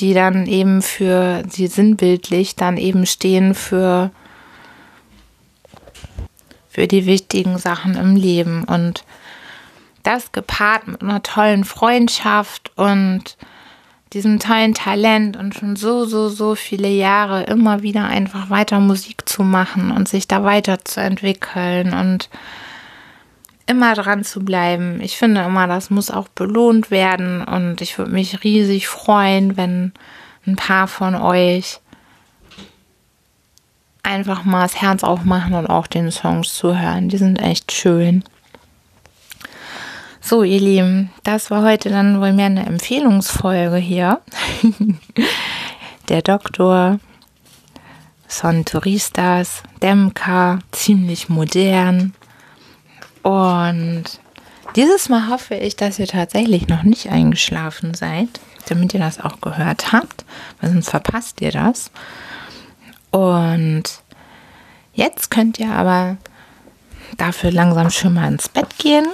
die 0.00 0.14
dann 0.14 0.46
eben 0.46 0.82
für, 0.82 1.42
die 1.44 1.66
sinnbildlich 1.66 2.56
dann 2.56 2.76
eben 2.76 3.06
stehen 3.06 3.54
für, 3.54 4.10
für 6.72 6.88
die 6.88 7.04
wichtigen 7.04 7.58
Sachen 7.58 7.96
im 7.96 8.16
Leben. 8.16 8.64
Und 8.64 9.04
das 10.02 10.32
gepaart 10.32 10.88
mit 10.88 11.02
einer 11.02 11.22
tollen 11.22 11.64
Freundschaft 11.64 12.72
und 12.76 13.36
diesem 14.14 14.38
tollen 14.38 14.74
Talent 14.74 15.36
und 15.36 15.54
schon 15.54 15.76
so, 15.76 16.06
so, 16.06 16.28
so 16.28 16.54
viele 16.54 16.88
Jahre 16.88 17.44
immer 17.44 17.82
wieder 17.82 18.04
einfach 18.04 18.50
weiter 18.50 18.80
Musik 18.80 19.28
zu 19.28 19.42
machen 19.42 19.90
und 19.90 20.08
sich 20.08 20.26
da 20.26 20.44
weiterzuentwickeln 20.44 21.94
und 21.94 22.30
immer 23.66 23.94
dran 23.94 24.24
zu 24.24 24.40
bleiben. 24.40 25.00
Ich 25.00 25.16
finde 25.16 25.42
immer, 25.42 25.66
das 25.66 25.90
muss 25.90 26.10
auch 26.10 26.28
belohnt 26.28 26.90
werden 26.90 27.44
und 27.44 27.80
ich 27.80 27.96
würde 27.96 28.12
mich 28.12 28.44
riesig 28.44 28.88
freuen, 28.88 29.56
wenn 29.56 29.92
ein 30.46 30.56
paar 30.56 30.88
von 30.88 31.14
euch 31.14 31.80
einfach 34.02 34.44
mal 34.44 34.62
das 34.62 34.80
Herz 34.80 35.04
aufmachen 35.04 35.54
und 35.54 35.66
auch 35.66 35.86
den 35.86 36.10
Songs 36.10 36.54
zuhören. 36.54 37.08
Die 37.08 37.18
sind 37.18 37.36
echt 37.36 37.72
schön. 37.72 38.24
So, 40.20 40.44
ihr 40.44 40.60
Lieben, 40.60 41.10
das 41.24 41.50
war 41.50 41.64
heute 41.64 41.90
dann 41.90 42.20
wohl 42.20 42.32
mehr 42.32 42.46
eine 42.46 42.64
Empfehlungsfolge 42.66 43.76
hier. 43.76 44.20
Der 46.08 46.22
Doktor, 46.22 47.00
Son 48.28 48.64
Turistas, 48.64 49.62
Demka, 49.82 50.60
ziemlich 50.70 51.28
modern. 51.28 52.14
Und 53.22 54.04
dieses 54.76 55.08
Mal 55.08 55.28
hoffe 55.28 55.54
ich, 55.54 55.76
dass 55.76 55.98
ihr 55.98 56.06
tatsächlich 56.06 56.68
noch 56.68 56.82
nicht 56.82 57.10
eingeschlafen 57.10 57.94
seid, 57.94 58.28
damit 58.68 58.94
ihr 58.94 59.00
das 59.00 59.20
auch 59.20 59.40
gehört 59.40 59.92
habt, 59.92 60.24
weil 60.60 60.70
sonst 60.70 60.90
verpasst 60.90 61.40
ihr 61.40 61.52
das. 61.52 61.90
Und 63.12 63.84
jetzt 64.94 65.30
könnt 65.30 65.60
ihr 65.60 65.70
aber 65.70 66.16
dafür 67.18 67.52
langsam 67.52 67.90
schon 67.90 68.14
mal 68.14 68.26
ins 68.26 68.48
Bett 68.48 68.78
gehen. 68.78 69.06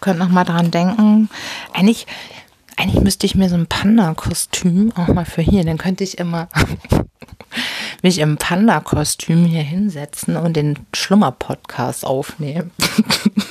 Könnt 0.00 0.18
noch 0.18 0.28
mal 0.28 0.44
dran 0.44 0.70
denken. 0.70 1.28
Eigentlich, 1.72 2.06
eigentlich 2.76 3.02
müsste 3.02 3.26
ich 3.26 3.34
mir 3.34 3.48
so 3.48 3.56
ein 3.56 3.66
Panda-Kostüm 3.66 4.92
auch 4.96 5.08
mal 5.08 5.24
für 5.24 5.42
hier, 5.42 5.64
dann 5.64 5.78
könnte 5.78 6.04
ich 6.04 6.18
immer 6.18 6.48
mich 8.02 8.18
im 8.18 8.36
Panda-Kostüm 8.36 9.44
hier 9.44 9.62
hinsetzen 9.62 10.36
und 10.36 10.54
den 10.54 10.78
Schlummer-Podcast 10.94 12.04
aufnehmen. 12.04 12.70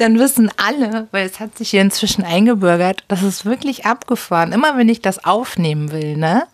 Dann 0.00 0.18
wissen 0.18 0.50
alle, 0.56 1.08
weil 1.10 1.26
es 1.26 1.40
hat 1.40 1.58
sich 1.58 1.68
hier 1.68 1.82
inzwischen 1.82 2.24
eingebürgert, 2.24 3.04
das 3.08 3.22
ist 3.22 3.44
wirklich 3.44 3.84
abgefahren. 3.84 4.52
Immer 4.52 4.78
wenn 4.78 4.88
ich 4.88 5.02
das 5.02 5.26
aufnehmen 5.26 5.92
will, 5.92 6.16
ne? 6.16 6.44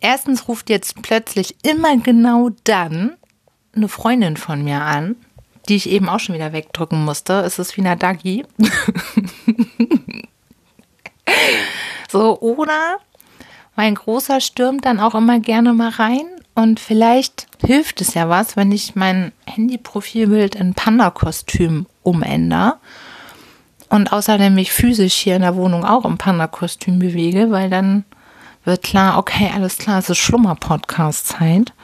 Erstens 0.00 0.48
ruft 0.48 0.70
jetzt 0.70 1.02
plötzlich 1.02 1.56
immer 1.62 1.98
genau 1.98 2.52
dann 2.64 3.18
eine 3.74 3.88
Freundin 3.88 4.38
von 4.38 4.64
mir 4.64 4.80
an, 4.80 5.16
die 5.68 5.76
ich 5.76 5.90
eben 5.90 6.08
auch 6.08 6.18
schon 6.18 6.34
wieder 6.34 6.54
wegdrücken 6.54 7.04
musste. 7.04 7.40
Es 7.40 7.58
ist 7.58 7.76
wie 7.76 7.82
eine 7.82 7.98
Dagi. 7.98 8.46
so, 12.10 12.40
oder 12.40 12.96
mein 13.74 13.94
Großer 13.94 14.40
stürmt 14.40 14.86
dann 14.86 15.00
auch 15.00 15.14
immer 15.14 15.38
gerne 15.38 15.74
mal 15.74 15.90
rein 15.90 16.24
und 16.56 16.80
vielleicht 16.80 17.46
hilft 17.64 18.00
es 18.00 18.14
ja 18.14 18.30
was, 18.30 18.56
wenn 18.56 18.72
ich 18.72 18.96
mein 18.96 19.30
Handy-Profilbild 19.44 20.54
in 20.54 20.72
Panda-Kostüm 20.72 21.86
umändere 22.02 22.78
und 23.90 24.10
außerdem 24.10 24.54
mich 24.54 24.72
physisch 24.72 25.14
hier 25.14 25.36
in 25.36 25.42
der 25.42 25.54
Wohnung 25.54 25.84
auch 25.84 26.06
im 26.06 26.16
Panda-Kostüm 26.16 26.98
bewege, 26.98 27.50
weil 27.50 27.68
dann 27.68 28.04
wird 28.64 28.82
klar, 28.82 29.18
okay, 29.18 29.50
alles 29.54 29.76
klar, 29.76 29.98
es 29.98 30.08
ist 30.08 30.16
Schlummer-Podcast-Zeit 30.16 31.74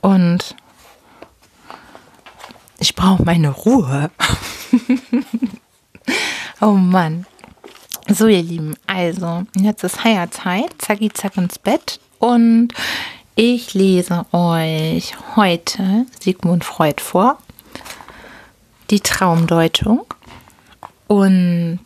und 0.00 0.56
ich 2.78 2.94
brauche 2.94 3.24
meine 3.24 3.50
Ruhe. 3.50 4.10
oh 6.62 6.72
Mann. 6.72 7.26
So, 8.08 8.26
ihr 8.26 8.42
Lieben, 8.42 8.74
also, 8.86 9.44
jetzt 9.54 9.84
ist 9.84 10.02
Heierzeit, 10.02 10.70
zacki 10.78 11.12
zack 11.12 11.36
ins 11.36 11.58
Bett 11.58 12.00
und 12.18 12.72
ich 13.38 13.74
lese 13.74 14.24
euch 14.32 15.12
heute 15.36 16.06
Sigmund 16.18 16.64
Freud 16.64 17.02
vor, 17.02 17.36
die 18.88 19.00
Traumdeutung 19.00 20.06
und 21.06 21.80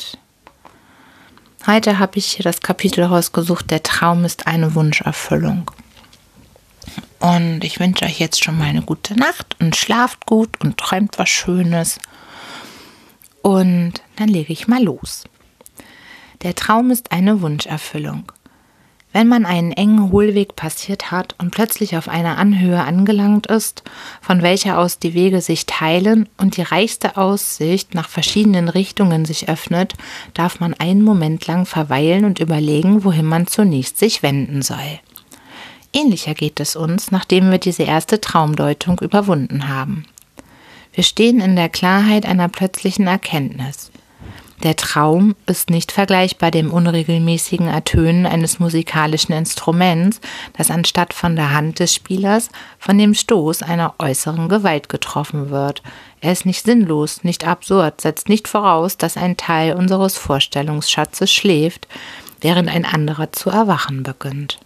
heute 1.67 1.99
habe 1.99 2.19
ich 2.19 2.27
hier 2.27 2.45
das 2.45 2.61
Kapitel 2.61 3.03
rausgesucht, 3.03 3.69
der 3.69 3.83
Traum 3.83 4.25
ist 4.25 4.47
eine 4.47 4.77
Wunscherfüllung. 4.77 5.69
Und 7.19 7.65
ich 7.65 7.81
wünsche 7.81 8.05
euch 8.05 8.21
jetzt 8.21 8.43
schon 8.43 8.57
mal 8.57 8.69
eine 8.69 8.83
gute 8.83 9.19
Nacht 9.19 9.57
und 9.59 9.75
schlaft 9.75 10.27
gut 10.27 10.51
und 10.61 10.79
träumt 10.79 11.19
was 11.19 11.29
Schönes. 11.29 11.99
Und 13.43 13.95
dann 14.17 14.29
lege 14.29 14.53
ich 14.53 14.69
mal 14.69 14.83
los. 14.83 15.25
Der 16.43 16.55
Traum 16.55 16.93
ist 16.93 17.11
eine 17.11 17.43
Wunscherfüllung. 17.43 18.31
Wenn 19.13 19.27
man 19.27 19.45
einen 19.45 19.73
engen 19.73 20.13
Hohlweg 20.13 20.55
passiert 20.55 21.11
hat 21.11 21.35
und 21.39 21.51
plötzlich 21.51 21.97
auf 21.97 22.09
einer 22.09 22.39
Anhöhe 22.39 22.81
angelangt 22.81 23.49
ist, 23.49 23.83
von 24.21 24.41
welcher 24.41 24.79
aus 24.79 25.01
die 25.01 25.15
Wege 25.15 25.41
sich 25.41 25.67
teilen 25.67 26.29
und 26.37 26.57
die 26.57 26.63
reichste 26.63 27.17
Aussicht 27.17 27.95
nach 27.95 28.09
verschiedenen 28.09 28.69
Richtungen 28.69 29.25
sich 29.25 29.49
öffnet, 29.49 29.95
darf 30.33 30.61
man 30.61 30.75
einen 30.75 31.03
Moment 31.03 31.45
lang 31.49 31.67
verweilen 31.67 32.25
und 32.25 32.39
überlegen, 32.39 33.03
wohin 33.03 33.27
man 33.27 33.49
zunächst 33.49 33.99
sich 33.99 34.23
wenden 34.23 34.63
soll. 34.63 35.01
Ähnlicher 35.93 36.35
geht 36.35 36.61
es 36.61 36.77
uns, 36.77 37.11
nachdem 37.11 37.51
wir 37.51 37.59
diese 37.59 37.83
erste 37.83 38.21
Traumdeutung 38.21 39.01
überwunden 39.01 39.69
haben. 39.69 40.05
Wir 40.93 41.03
stehen 41.03 41.41
in 41.41 41.57
der 41.57 41.69
Klarheit 41.69 42.27
einer 42.27 42.49
plötzlichen 42.49 43.09
Erkenntnis. 43.09 43.91
Der 44.63 44.77
Traum 44.77 45.37
ist 45.47 45.71
nicht 45.71 45.91
vergleichbar 45.91 46.51
dem 46.51 46.71
unregelmäßigen 46.71 47.69
Ertönen 47.69 48.27
eines 48.27 48.59
musikalischen 48.59 49.33
Instruments, 49.33 50.21
das 50.53 50.71
anstatt 50.71 51.15
von 51.15 51.35
der 51.35 51.55
Hand 51.55 51.79
des 51.79 51.95
Spielers 51.95 52.51
von 52.79 52.99
dem 52.99 53.15
Stoß 53.15 53.63
einer 53.63 53.95
äußeren 53.99 54.51
Gewalt 54.51 54.91
getroffen 54.91 55.49
wird. 55.49 55.83
Er 56.21 56.33
ist 56.33 56.45
nicht 56.45 56.67
sinnlos, 56.67 57.25
nicht 57.25 57.47
absurd, 57.47 58.03
setzt 58.03 58.29
nicht 58.29 58.49
voraus, 58.49 58.99
dass 58.99 59.17
ein 59.17 59.39
Teil 59.39 59.75
unseres 59.75 60.19
Vorstellungsschatzes 60.19 61.33
schläft, 61.33 61.89
während 62.43 62.69
ein 62.69 62.85
anderer 62.85 63.33
zu 63.33 63.49
erwachen 63.49 64.03
beginnt. 64.03 64.59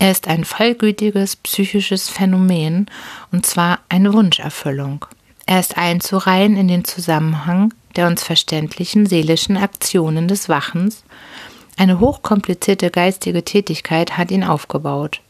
Er 0.00 0.10
ist 0.10 0.26
ein 0.26 0.44
vollgültiges 0.44 1.36
psychisches 1.36 2.08
Phänomen, 2.08 2.90
und 3.30 3.46
zwar 3.46 3.78
eine 3.88 4.12
Wunscherfüllung. 4.12 5.06
Er 5.46 5.60
ist 5.60 5.78
einzureihen 5.78 6.56
in 6.56 6.66
den 6.66 6.84
Zusammenhang 6.84 7.72
der 7.96 8.06
uns 8.06 8.22
verständlichen 8.22 9.06
seelischen 9.06 9.56
Aktionen 9.56 10.28
des 10.28 10.48
Wachens. 10.48 11.04
Eine 11.76 12.00
hochkomplizierte 12.00 12.90
geistige 12.90 13.44
Tätigkeit 13.44 14.16
hat 14.16 14.30
ihn 14.30 14.44
aufgebaut. 14.44 15.20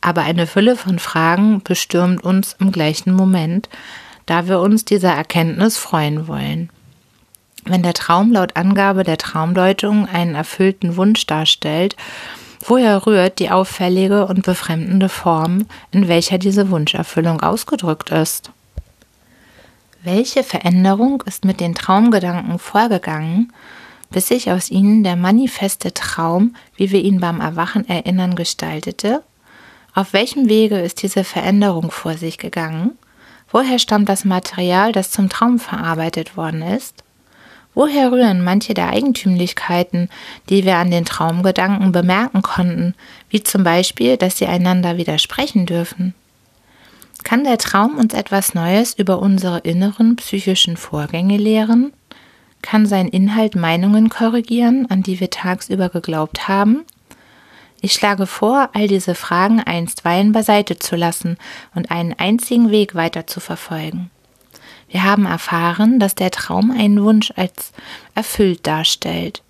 Aber 0.00 0.22
eine 0.22 0.46
Fülle 0.46 0.76
von 0.76 0.98
Fragen 0.98 1.62
bestürmt 1.62 2.22
uns 2.22 2.56
im 2.60 2.72
gleichen 2.72 3.12
Moment, 3.12 3.68
da 4.26 4.46
wir 4.46 4.60
uns 4.60 4.84
dieser 4.84 5.12
Erkenntnis 5.12 5.76
freuen 5.76 6.28
wollen. 6.28 6.70
Wenn 7.64 7.82
der 7.82 7.94
Traum 7.94 8.32
laut 8.32 8.56
Angabe 8.56 9.02
der 9.02 9.18
Traumdeutung 9.18 10.08
einen 10.08 10.34
erfüllten 10.34 10.96
Wunsch 10.96 11.26
darstellt, 11.26 11.96
woher 12.64 13.06
rührt 13.06 13.38
die 13.38 13.50
auffällige 13.50 14.26
und 14.26 14.42
befremdende 14.42 15.08
Form, 15.08 15.66
in 15.90 16.08
welcher 16.08 16.38
diese 16.38 16.70
Wunscherfüllung 16.70 17.40
ausgedrückt 17.40 18.10
ist? 18.10 18.50
Welche 20.02 20.44
Veränderung 20.44 21.22
ist 21.26 21.44
mit 21.44 21.58
den 21.58 21.74
Traumgedanken 21.74 22.60
vorgegangen, 22.60 23.52
bis 24.10 24.28
sich 24.28 24.50
aus 24.50 24.70
ihnen 24.70 25.02
der 25.02 25.16
manifeste 25.16 25.92
Traum, 25.92 26.54
wie 26.76 26.92
wir 26.92 27.02
ihn 27.02 27.18
beim 27.18 27.40
Erwachen 27.40 27.88
erinnern, 27.88 28.36
gestaltete? 28.36 29.24
Auf 29.94 30.12
welchem 30.12 30.48
Wege 30.48 30.78
ist 30.78 31.02
diese 31.02 31.24
Veränderung 31.24 31.90
vor 31.90 32.14
sich 32.14 32.38
gegangen? 32.38 32.92
Woher 33.50 33.80
stammt 33.80 34.08
das 34.08 34.24
Material, 34.24 34.92
das 34.92 35.10
zum 35.10 35.28
Traum 35.28 35.58
verarbeitet 35.58 36.36
worden 36.36 36.62
ist? 36.62 37.02
Woher 37.74 38.12
rühren 38.12 38.44
manche 38.44 38.74
der 38.74 38.90
Eigentümlichkeiten, 38.90 40.10
die 40.48 40.64
wir 40.64 40.76
an 40.76 40.92
den 40.92 41.06
Traumgedanken 41.06 41.90
bemerken 41.90 42.42
konnten, 42.42 42.94
wie 43.30 43.42
zum 43.42 43.64
Beispiel, 43.64 44.16
dass 44.16 44.38
sie 44.38 44.46
einander 44.46 44.96
widersprechen 44.96 45.66
dürfen? 45.66 46.14
Kann 47.24 47.44
der 47.44 47.58
Traum 47.58 47.98
uns 47.98 48.14
etwas 48.14 48.54
Neues 48.54 48.94
über 48.94 49.18
unsere 49.18 49.58
inneren 49.58 50.16
psychischen 50.16 50.76
Vorgänge 50.76 51.36
lehren? 51.36 51.92
Kann 52.62 52.86
sein 52.86 53.08
Inhalt 53.08 53.54
Meinungen 53.54 54.08
korrigieren, 54.08 54.86
an 54.90 55.02
die 55.02 55.20
wir 55.20 55.30
tagsüber 55.30 55.88
geglaubt 55.88 56.48
haben? 56.48 56.84
Ich 57.80 57.92
schlage 57.92 58.26
vor, 58.26 58.70
all 58.72 58.88
diese 58.88 59.14
Fragen 59.14 59.60
einstweilen 59.60 60.32
beiseite 60.32 60.78
zu 60.78 60.96
lassen 60.96 61.36
und 61.74 61.90
einen 61.90 62.14
einzigen 62.14 62.70
Weg 62.70 62.94
weiter 62.94 63.26
zu 63.26 63.40
verfolgen. 63.40 64.10
Wir 64.88 65.04
haben 65.04 65.26
erfahren, 65.26 66.00
dass 66.00 66.14
der 66.14 66.30
Traum 66.30 66.70
einen 66.70 67.02
Wunsch 67.04 67.32
als 67.36 67.72
erfüllt 68.14 68.66
darstellt. 68.66 69.42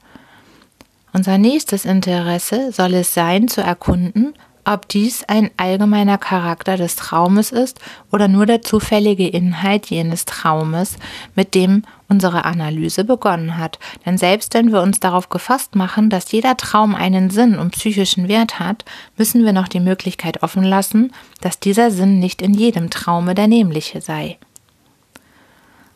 Unser 1.12 1.38
nächstes 1.38 1.84
Interesse 1.84 2.72
soll 2.72 2.94
es 2.94 3.14
sein, 3.14 3.48
zu 3.48 3.62
erkunden, 3.62 4.34
ob 4.68 4.86
dies 4.86 5.24
ein 5.24 5.50
allgemeiner 5.56 6.18
Charakter 6.18 6.76
des 6.76 6.94
Traumes 6.96 7.52
ist 7.52 7.80
oder 8.12 8.28
nur 8.28 8.44
der 8.44 8.60
zufällige 8.60 9.26
Inhalt 9.26 9.86
jenes 9.86 10.26
Traumes, 10.26 10.96
mit 11.34 11.54
dem 11.54 11.84
unsere 12.06 12.44
Analyse 12.44 13.04
begonnen 13.04 13.56
hat. 13.56 13.78
Denn 14.04 14.18
selbst 14.18 14.52
wenn 14.52 14.70
wir 14.70 14.82
uns 14.82 15.00
darauf 15.00 15.30
gefasst 15.30 15.74
machen, 15.74 16.10
dass 16.10 16.32
jeder 16.32 16.56
Traum 16.58 16.94
einen 16.94 17.30
Sinn 17.30 17.58
und 17.58 17.70
psychischen 17.70 18.28
Wert 18.28 18.58
hat, 18.58 18.84
müssen 19.16 19.44
wir 19.44 19.54
noch 19.54 19.68
die 19.68 19.80
Möglichkeit 19.80 20.42
offen 20.42 20.64
lassen, 20.64 21.12
dass 21.40 21.60
dieser 21.60 21.90
Sinn 21.90 22.18
nicht 22.18 22.42
in 22.42 22.52
jedem 22.52 22.90
Traume 22.90 23.34
der 23.34 23.48
nämliche 23.48 24.02
sei. 24.02 24.36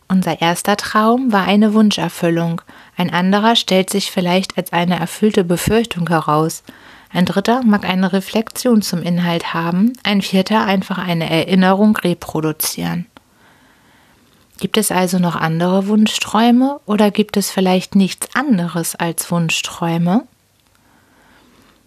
Unser 0.09 0.41
erster 0.41 0.79
Traum 0.79 1.31
war 1.33 1.45
eine 1.45 1.75
Wunscherfüllung, 1.75 2.63
ein 2.97 3.13
anderer 3.13 3.55
stellt 3.57 3.91
sich 3.91 4.11
vielleicht 4.11 4.57
als 4.57 4.73
eine 4.73 4.99
erfüllte 4.99 5.45
Befürchtung 5.45 6.09
heraus, 6.09 6.63
ein 7.13 7.27
dritter 7.27 7.63
mag 7.63 7.85
eine 7.85 8.13
Reflexion 8.13 8.83
zum 8.83 9.03
Inhalt 9.03 9.53
haben, 9.53 9.93
ein 10.03 10.23
vierter 10.23 10.65
einfach 10.65 10.99
eine 10.99 11.29
Erinnerung 11.29 11.97
reproduzieren. 11.97 13.07
Gibt 14.59 14.77
es 14.77 14.91
also 14.91 15.19
noch 15.19 15.37
andere 15.37 15.89
Wunschträume 15.89 16.81
oder 16.87 17.11
gibt 17.11 17.37
es 17.37 17.51
vielleicht 17.51 17.97
nichts 17.97 18.29
anderes 18.35 18.95
als 18.95 19.31
Wunschträume? 19.31 20.25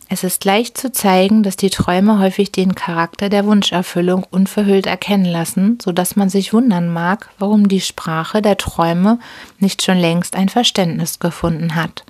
Es 0.08 0.24
ist 0.24 0.46
leicht 0.46 0.78
zu 0.78 0.92
zeigen, 0.92 1.42
dass 1.42 1.56
die 1.56 1.72
Träume 1.72 2.20
häufig 2.20 2.52
den 2.52 2.76
Charakter 2.76 3.30
der 3.30 3.46
Wunscherfüllung 3.46 4.24
unverhüllt 4.30 4.86
erkennen 4.86 5.26
lassen, 5.26 5.80
so 5.82 5.92
dass 5.92 6.16
man 6.16 6.30
sich 6.30 6.54
wundern 6.54 6.94
mag, 6.94 7.30
warum 7.40 7.68
die 7.68 7.82
Sprache 7.82 8.44
der 8.44 8.58
Träume 8.58 9.20
nicht 9.58 9.82
schon 9.82 9.98
längst 9.98 10.36
ein 10.36 10.50
Verständnis 10.50 11.20
gefunden 11.20 11.74
hat. 11.76 12.04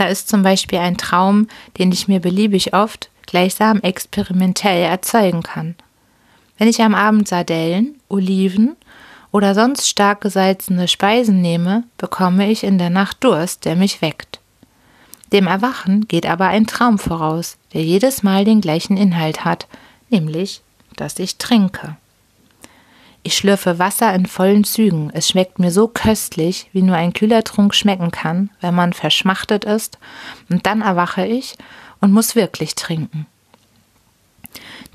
Da 0.00 0.06
ist 0.06 0.30
zum 0.30 0.42
Beispiel 0.42 0.78
ein 0.78 0.96
Traum, 0.96 1.46
den 1.76 1.92
ich 1.92 2.08
mir 2.08 2.20
beliebig 2.20 2.72
oft 2.72 3.10
gleichsam 3.26 3.80
experimentell 3.82 4.82
erzeugen 4.82 5.42
kann. 5.42 5.74
Wenn 6.56 6.68
ich 6.68 6.80
am 6.80 6.94
Abend 6.94 7.28
Sardellen, 7.28 8.00
Oliven 8.08 8.76
oder 9.30 9.54
sonst 9.54 9.90
stark 9.90 10.22
gesalzene 10.22 10.88
Speisen 10.88 11.42
nehme, 11.42 11.84
bekomme 11.98 12.50
ich 12.50 12.64
in 12.64 12.78
der 12.78 12.88
Nacht 12.88 13.18
Durst, 13.22 13.66
der 13.66 13.76
mich 13.76 14.00
weckt. 14.00 14.40
Dem 15.34 15.46
Erwachen 15.46 16.08
geht 16.08 16.24
aber 16.24 16.46
ein 16.46 16.66
Traum 16.66 16.98
voraus, 16.98 17.58
der 17.74 17.82
jedes 17.82 18.22
Mal 18.22 18.46
den 18.46 18.62
gleichen 18.62 18.96
Inhalt 18.96 19.44
hat, 19.44 19.66
nämlich, 20.08 20.62
dass 20.96 21.18
ich 21.18 21.36
trinke. 21.36 21.98
Ich 23.30 23.36
schlürfe 23.36 23.78
Wasser 23.78 24.12
in 24.12 24.26
vollen 24.26 24.64
Zügen. 24.64 25.12
Es 25.14 25.28
schmeckt 25.28 25.60
mir 25.60 25.70
so 25.70 25.86
köstlich, 25.86 26.68
wie 26.72 26.82
nur 26.82 26.96
ein 26.96 27.12
kühler 27.12 27.44
Trunk 27.44 27.76
schmecken 27.76 28.10
kann, 28.10 28.50
wenn 28.60 28.74
man 28.74 28.92
verschmachtet 28.92 29.64
ist, 29.64 29.98
und 30.48 30.66
dann 30.66 30.82
erwache 30.82 31.24
ich 31.24 31.54
und 32.00 32.10
muss 32.10 32.34
wirklich 32.34 32.74
trinken. 32.74 33.26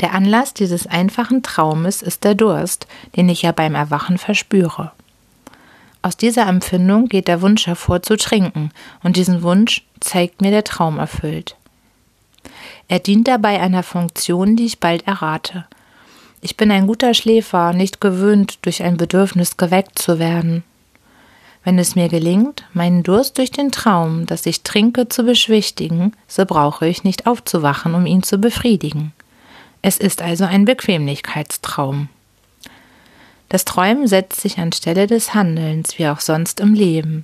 Der 0.01 0.13
Anlass 0.13 0.53
dieses 0.53 0.85
einfachen 0.85 1.43
Traumes 1.43 2.01
ist 2.01 2.25
der 2.25 2.35
Durst, 2.35 2.87
den 3.15 3.29
ich 3.29 3.43
ja 3.43 3.53
beim 3.53 3.73
Erwachen 3.73 4.17
verspüre. 4.17 4.91
Aus 6.01 6.17
dieser 6.17 6.45
Empfindung 6.47 7.07
geht 7.07 7.29
der 7.29 7.41
Wunsch 7.41 7.67
hervor 7.67 8.01
zu 8.01 8.17
trinken, 8.17 8.71
und 9.01 9.15
diesen 9.15 9.43
Wunsch 9.43 9.85
zeigt 10.01 10.41
mir 10.41 10.51
der 10.51 10.65
Traum 10.65 10.99
erfüllt. 10.99 11.55
Er 12.89 12.99
dient 12.99 13.29
dabei 13.29 13.61
einer 13.61 13.81
Funktion, 13.81 14.57
die 14.57 14.65
ich 14.65 14.81
bald 14.81 15.07
errate. 15.07 15.65
Ich 16.45 16.57
bin 16.57 16.69
ein 16.69 16.85
guter 16.85 17.15
Schläfer, 17.15 17.73
nicht 17.73 17.99
gewöhnt, 17.99 18.59
durch 18.61 18.83
ein 18.83 18.97
Bedürfnis 18.97 19.57
geweckt 19.57 19.97
zu 19.97 20.19
werden. 20.19 20.63
Wenn 21.63 21.79
es 21.79 21.95
mir 21.95 22.07
gelingt, 22.07 22.65
meinen 22.71 23.01
Durst 23.01 23.39
durch 23.39 23.49
den 23.49 23.71
Traum, 23.71 24.27
das 24.27 24.45
ich 24.45 24.61
trinke, 24.61 25.09
zu 25.09 25.23
beschwichtigen, 25.23 26.13
so 26.27 26.45
brauche 26.45 26.87
ich 26.87 27.03
nicht 27.03 27.25
aufzuwachen, 27.25 27.95
um 27.95 28.05
ihn 28.05 28.21
zu 28.21 28.37
befriedigen. 28.37 29.11
Es 29.81 29.97
ist 29.97 30.21
also 30.21 30.45
ein 30.45 30.65
Bequemlichkeitstraum. 30.65 32.09
Das 33.49 33.65
Träumen 33.65 34.05
setzt 34.05 34.39
sich 34.39 34.59
anstelle 34.59 35.07
des 35.07 35.33
Handelns, 35.33 35.97
wie 35.97 36.07
auch 36.07 36.19
sonst 36.19 36.59
im 36.59 36.75
Leben. 36.75 37.23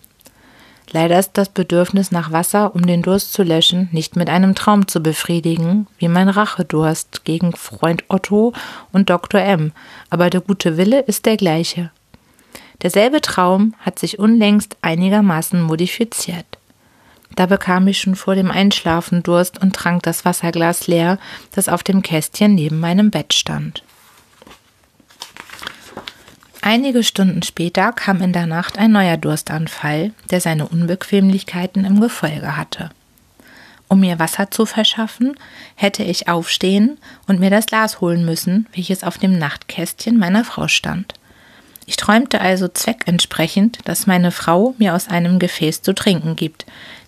Leider 0.93 1.17
ist 1.17 1.31
das 1.33 1.47
Bedürfnis 1.47 2.11
nach 2.11 2.31
Wasser, 2.33 2.75
um 2.75 2.85
den 2.85 3.01
Durst 3.01 3.31
zu 3.31 3.43
löschen, 3.43 3.87
nicht 3.91 4.17
mit 4.17 4.29
einem 4.29 4.55
Traum 4.55 4.87
zu 4.89 5.01
befriedigen, 5.01 5.87
wie 5.97 6.09
mein 6.09 6.27
Rachedurst 6.27 7.23
gegen 7.23 7.55
Freund 7.55 8.03
Otto 8.09 8.51
und 8.91 9.09
Dr. 9.09 9.39
M, 9.39 9.71
aber 10.09 10.29
der 10.29 10.41
gute 10.41 10.75
Wille 10.75 10.99
ist 10.99 11.25
der 11.25 11.37
gleiche. 11.37 11.91
Derselbe 12.81 13.21
Traum 13.21 13.73
hat 13.79 13.99
sich 13.99 14.19
unlängst 14.19 14.75
einigermaßen 14.81 15.61
modifiziert. 15.61 16.45
Da 17.35 17.45
bekam 17.45 17.87
ich 17.87 17.99
schon 17.99 18.15
vor 18.15 18.35
dem 18.35 18.51
Einschlafen 18.51 19.23
Durst 19.23 19.61
und 19.61 19.73
trank 19.73 20.03
das 20.03 20.25
Wasserglas 20.25 20.87
leer, 20.87 21.17
das 21.55 21.69
auf 21.69 21.83
dem 21.83 22.01
Kästchen 22.01 22.55
neben 22.55 22.79
meinem 22.79 23.11
Bett 23.11 23.33
stand. 23.33 23.83
Einige 26.63 27.03
Stunden 27.03 27.41
später 27.41 27.91
kam 27.91 28.21
in 28.21 28.33
der 28.33 28.45
Nacht 28.45 28.77
ein 28.77 28.91
neuer 28.91 29.17
Durstanfall, 29.17 30.11
der 30.29 30.41
seine 30.41 30.67
Unbequemlichkeiten 30.67 31.85
im 31.85 31.99
Gefolge 31.99 32.55
hatte. 32.55 32.91
Um 33.87 34.01
mir 34.01 34.19
Wasser 34.19 34.51
zu 34.51 34.67
verschaffen, 34.67 35.35
hätte 35.75 36.03
ich 36.03 36.27
aufstehen 36.27 36.99
und 37.27 37.39
mir 37.39 37.49
das 37.49 37.65
Glas 37.65 37.99
holen 37.99 38.25
müssen, 38.25 38.67
welches 38.73 39.03
auf 39.03 39.17
dem 39.17 39.39
Nachtkästchen 39.39 40.19
meiner 40.19 40.45
Frau 40.45 40.67
stand. 40.67 41.15
Ich 41.87 41.97
träumte 41.97 42.39
also 42.39 42.67
zweckentsprechend, 42.67 43.79
dass 43.85 44.05
meine 44.05 44.31
Frau 44.31 44.75
mir 44.77 44.93
aus 44.93 45.07
einem 45.07 45.39
Gefäß 45.39 45.81
zu 45.81 45.95
trinken 45.95 46.35
gibt. 46.35 46.67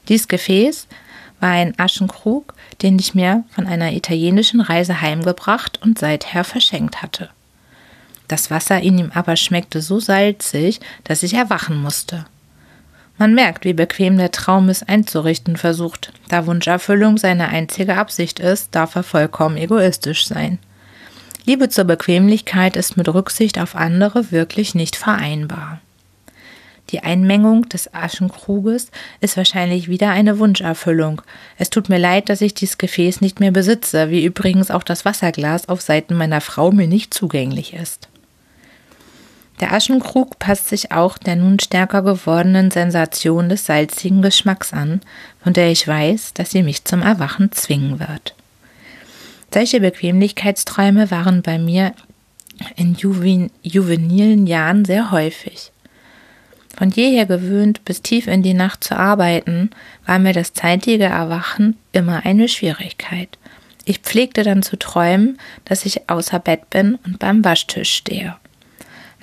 Dies 0.10 0.28
Gefäß 0.28 0.88
war 1.39 1.52
ein 1.52 1.78
Aschenkrug, 1.78 2.56
den 2.82 2.98
ich 2.98 3.13
mir 3.13 3.44
von 3.52 3.68
einer 3.68 3.94
italienischen 3.94 4.62
Reise 4.62 5.00
heimgebracht 5.00 5.80
und 5.84 6.00
seither 6.00 6.44
verschenkt 6.44 7.04
hatte. 7.04 7.30
Das 8.34 8.50
Wasser 8.50 8.82
in 8.82 8.98
ihm 8.98 9.12
aber 9.13 9.36
schmeckte 9.36 9.80
so 9.80 10.00
salzig, 10.00 10.80
dass 11.04 11.22
ich 11.22 11.36
erwachen 11.36 11.80
musste. 11.80 12.26
Man 13.19 13.36
merkt, 13.36 13.63
wie 13.63 13.74
bequem 13.74 14.17
der 14.17 14.32
Traum 14.32 14.69
es 14.69 14.82
einzurichten 14.82 15.56
versucht. 15.56 16.12
Da 16.30 16.48
Wunscherfüllung 16.48 17.19
seine 17.19 17.50
einzige 17.50 17.96
Absicht 17.96 18.39
ist, 18.39 18.74
darf 18.74 18.96
er 18.96 19.04
vollkommen 19.04 19.56
egoistisch 19.56 20.26
sein. 20.26 20.58
Liebe 21.46 21.69
zur 21.69 21.84
Bequemlichkeit 21.84 22.76
ist 22.76 22.98
mit 22.98 23.08
Rücksicht 23.08 23.60
auf 23.60 23.76
andere 23.76 24.32
wirklich 24.32 24.74
nicht 24.74 24.96
vereinbar. 24.96 25.80
Die 26.89 27.02
Einmengung 27.02 27.69
des 27.69 27.93
Aschenkruges 27.93 28.89
ist 29.22 29.38
wahrscheinlich 29.38 29.89
wieder 29.89 30.10
eine 30.10 30.39
Wunscherfüllung. 30.39 31.22
Es 31.60 31.69
tut 31.69 31.88
mir 31.88 32.00
leid, 32.00 32.30
dass 32.30 32.41
ich 32.41 32.56
dieses 32.56 32.80
Gefäß 32.80 33.22
nicht 33.22 33.39
mehr 33.39 33.52
besitze, 33.52 34.10
wie 34.10 34.26
übrigens 34.26 34.72
auch 34.72 34.82
das 34.82 35.06
Wasserglas 35.06 35.69
auf 35.69 35.82
Seiten 35.82 36.15
meiner 36.15 36.41
Frau 36.41 36.72
mir 36.72 36.88
nicht 36.88 37.13
zugänglich 37.13 37.76
ist. 37.76 38.10
Der 39.63 39.71
Aschenkrug 39.71 40.39
passt 40.39 40.67
sich 40.67 40.91
auch 40.91 41.17
der 41.17 41.38
nun 41.38 41.58
stärker 41.58 42.02
gewordenen 42.02 42.69
Sensation 42.69 43.47
des 43.47 43.65
salzigen 43.65 44.21
Geschmacks 44.21 44.73
an, 44.73 44.99
von 45.41 45.54
der 45.54 45.71
ich 45.71 45.88
weiß, 45.88 46.34
dass 46.34 46.52
sie 46.52 46.63
mich 46.63 46.84
zum 46.84 47.02
Erwachen 47.02 47.49
zwingen 47.54 47.97
wird. 47.97 48.36
Solche 49.54 49.80
Bequemlichkeitsträume 49.80 51.11
waren 51.11 51.43
bei 51.43 51.59
mir 51.59 51.93
in 52.76 52.95
juven 52.95 53.51
juvenilen 53.61 54.47
Jahren 54.47 54.84
sehr 54.84 55.11
häufig. 55.11 55.72
Von 56.76 56.89
jeher 56.89 57.26
gewöhnt, 57.26 57.86
bis 57.86 58.01
tief 58.01 58.28
in 58.28 58.43
die 58.43 58.53
Nacht 58.53 58.84
zu 58.84 58.97
arbeiten, 58.97 59.70
war 60.05 60.20
mir 60.20 60.34
das 60.34 60.51
zeitige 60.51 61.05
Erwachen 61.05 61.78
immer 61.93 62.26
eine 62.26 62.49
Schwierigkeit. 62.49 63.38
Ich 63.86 63.99
pflegte 63.99 64.43
dann 64.43 64.61
zu 64.61 64.78
träumen, 64.78 65.38
dass 65.64 65.86
ich 65.86 66.09
außer 66.09 66.39
Bett 66.39 66.70
bin 66.70 66.95
und 67.05 67.20
beim 67.20 67.45
Waschtisch 67.45 67.93
stehe. 67.93 68.36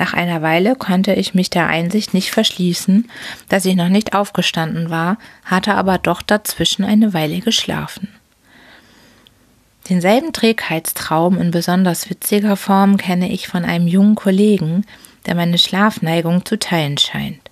Nach 0.01 0.15
einer 0.15 0.41
Weile 0.41 0.77
konnte 0.77 1.13
ich 1.13 1.35
mich 1.35 1.51
der 1.51 1.67
Einsicht 1.67 2.15
nicht 2.15 2.31
verschließen, 2.31 3.11
dass 3.51 3.67
ich 3.67 3.77
noch 3.77 3.91
nicht 3.91 4.15
aufgestanden 4.15 4.89
war, 4.89 5.19
hatte 5.45 5.75
aber 5.75 5.99
doch 5.99 6.23
dazwischen 6.23 6.87
eine 6.87 7.13
Weile 7.13 7.41
geschlafen. 7.41 8.09
Denselben 9.91 10.33
Trägheitstraum 10.33 11.37
in 11.39 11.51
besonders 11.51 12.09
witziger 12.09 12.57
Form 12.57 12.97
kenne 12.97 13.31
ich 13.31 13.47
von 13.47 13.67
einem 13.67 13.87
jungen 13.87 14.15
Kollegen, 14.15 14.87
der 15.27 15.35
meine 15.35 15.59
Schlafneigung 15.59 16.47
zu 16.47 16.59
teilen 16.59 16.97
scheint. 16.97 17.51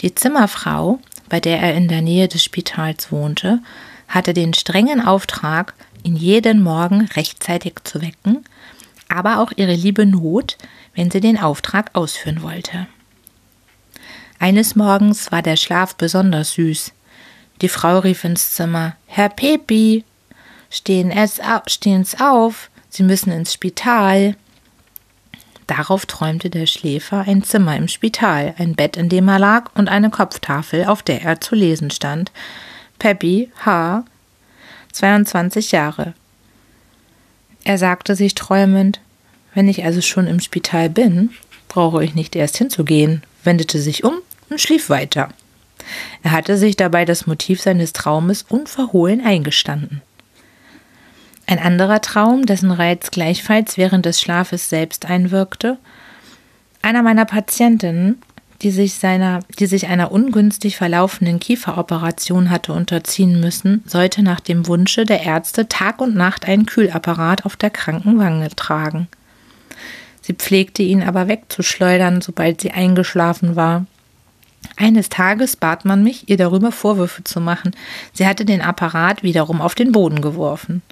Die 0.00 0.12
Zimmerfrau, 0.12 0.98
bei 1.28 1.38
der 1.38 1.60
er 1.60 1.76
in 1.76 1.86
der 1.86 2.02
Nähe 2.02 2.26
des 2.26 2.42
Spitals 2.42 3.12
wohnte, 3.12 3.60
hatte 4.08 4.34
den 4.34 4.54
strengen 4.54 5.00
Auftrag, 5.06 5.74
ihn 6.02 6.16
jeden 6.16 6.64
Morgen 6.64 7.02
rechtzeitig 7.14 7.74
zu 7.84 8.02
wecken, 8.02 8.44
aber 9.08 9.38
auch 9.38 9.52
ihre 9.54 9.74
liebe 9.74 10.04
Not, 10.04 10.56
wenn 10.94 11.10
sie 11.10 11.20
den 11.20 11.38
Auftrag 11.38 11.90
ausführen 11.94 12.42
wollte. 12.42 12.86
Eines 14.38 14.74
Morgens 14.74 15.30
war 15.30 15.42
der 15.42 15.56
Schlaf 15.56 15.94
besonders 15.94 16.52
süß. 16.52 16.92
Die 17.60 17.68
Frau 17.68 17.98
rief 17.98 18.24
ins 18.24 18.52
Zimmer 18.52 18.96
Herr 19.06 19.28
Pepi, 19.28 20.04
stehen 20.70 21.10
es 21.10 21.40
stehen's 21.66 22.20
auf, 22.20 22.70
Sie 22.90 23.04
müssen 23.04 23.30
ins 23.30 23.54
Spital. 23.54 24.34
Darauf 25.68 26.06
träumte 26.06 26.50
der 26.50 26.66
Schläfer 26.66 27.24
ein 27.28 27.44
Zimmer 27.44 27.76
im 27.76 27.86
Spital, 27.86 28.54
ein 28.58 28.74
Bett, 28.74 28.96
in 28.96 29.08
dem 29.08 29.28
er 29.28 29.38
lag, 29.38 29.70
und 29.76 29.88
eine 29.88 30.10
Kopftafel, 30.10 30.86
auf 30.86 31.02
der 31.02 31.22
er 31.22 31.40
zu 31.40 31.54
lesen 31.54 31.92
stand. 31.92 32.32
Peppy 32.98 33.52
H. 33.64 34.04
22 34.90 35.70
Jahre. 35.70 36.14
Er 37.62 37.78
sagte 37.78 38.16
sich 38.16 38.34
träumend, 38.34 39.00
wenn 39.54 39.68
ich 39.68 39.84
also 39.84 40.00
schon 40.00 40.26
im 40.26 40.40
Spital 40.40 40.88
bin, 40.88 41.30
brauche 41.68 42.04
ich 42.04 42.14
nicht 42.14 42.36
erst 42.36 42.56
hinzugehen, 42.56 43.22
wendete 43.44 43.78
sich 43.78 44.04
um 44.04 44.14
und 44.48 44.60
schlief 44.60 44.90
weiter. 44.90 45.30
Er 46.22 46.32
hatte 46.32 46.56
sich 46.56 46.76
dabei 46.76 47.04
das 47.04 47.26
Motiv 47.26 47.60
seines 47.60 47.92
Traumes 47.92 48.44
unverhohlen 48.48 49.24
eingestanden. 49.24 50.02
Ein 51.46 51.58
anderer 51.58 52.00
Traum, 52.00 52.46
dessen 52.46 52.70
Reiz 52.70 53.10
gleichfalls 53.10 53.76
während 53.76 54.06
des 54.06 54.20
Schlafes 54.20 54.68
selbst 54.68 55.06
einwirkte. 55.06 55.78
Einer 56.82 57.02
meiner 57.02 57.24
Patientinnen, 57.24 58.22
die 58.62 58.70
sich, 58.70 58.94
seiner, 58.94 59.40
die 59.58 59.66
sich 59.66 59.88
einer 59.88 60.12
ungünstig 60.12 60.76
verlaufenden 60.76 61.40
Kieferoperation 61.40 62.50
hatte 62.50 62.72
unterziehen 62.72 63.40
müssen, 63.40 63.82
sollte 63.86 64.22
nach 64.22 64.40
dem 64.40 64.66
Wunsche 64.66 65.04
der 65.04 65.22
Ärzte 65.22 65.66
Tag 65.66 66.00
und 66.00 66.14
Nacht 66.14 66.46
einen 66.46 66.66
Kühlapparat 66.66 67.44
auf 67.44 67.56
der 67.56 67.70
kranken 67.70 68.18
Wange 68.18 68.50
tragen. 68.50 69.08
Sie 70.30 70.36
pflegte 70.36 70.84
ihn 70.84 71.02
aber 71.02 71.26
wegzuschleudern, 71.26 72.20
sobald 72.20 72.60
sie 72.60 72.70
eingeschlafen 72.70 73.56
war. 73.56 73.86
Eines 74.76 75.08
Tages 75.08 75.56
bat 75.56 75.84
man 75.84 76.04
mich, 76.04 76.28
ihr 76.28 76.36
darüber 76.36 76.70
Vorwürfe 76.70 77.24
zu 77.24 77.40
machen. 77.40 77.72
Sie 78.12 78.28
hatte 78.28 78.44
den 78.44 78.62
Apparat 78.62 79.24
wiederum 79.24 79.60
auf 79.60 79.74
den 79.74 79.90
Boden 79.90 80.20
geworfen. 80.20 80.82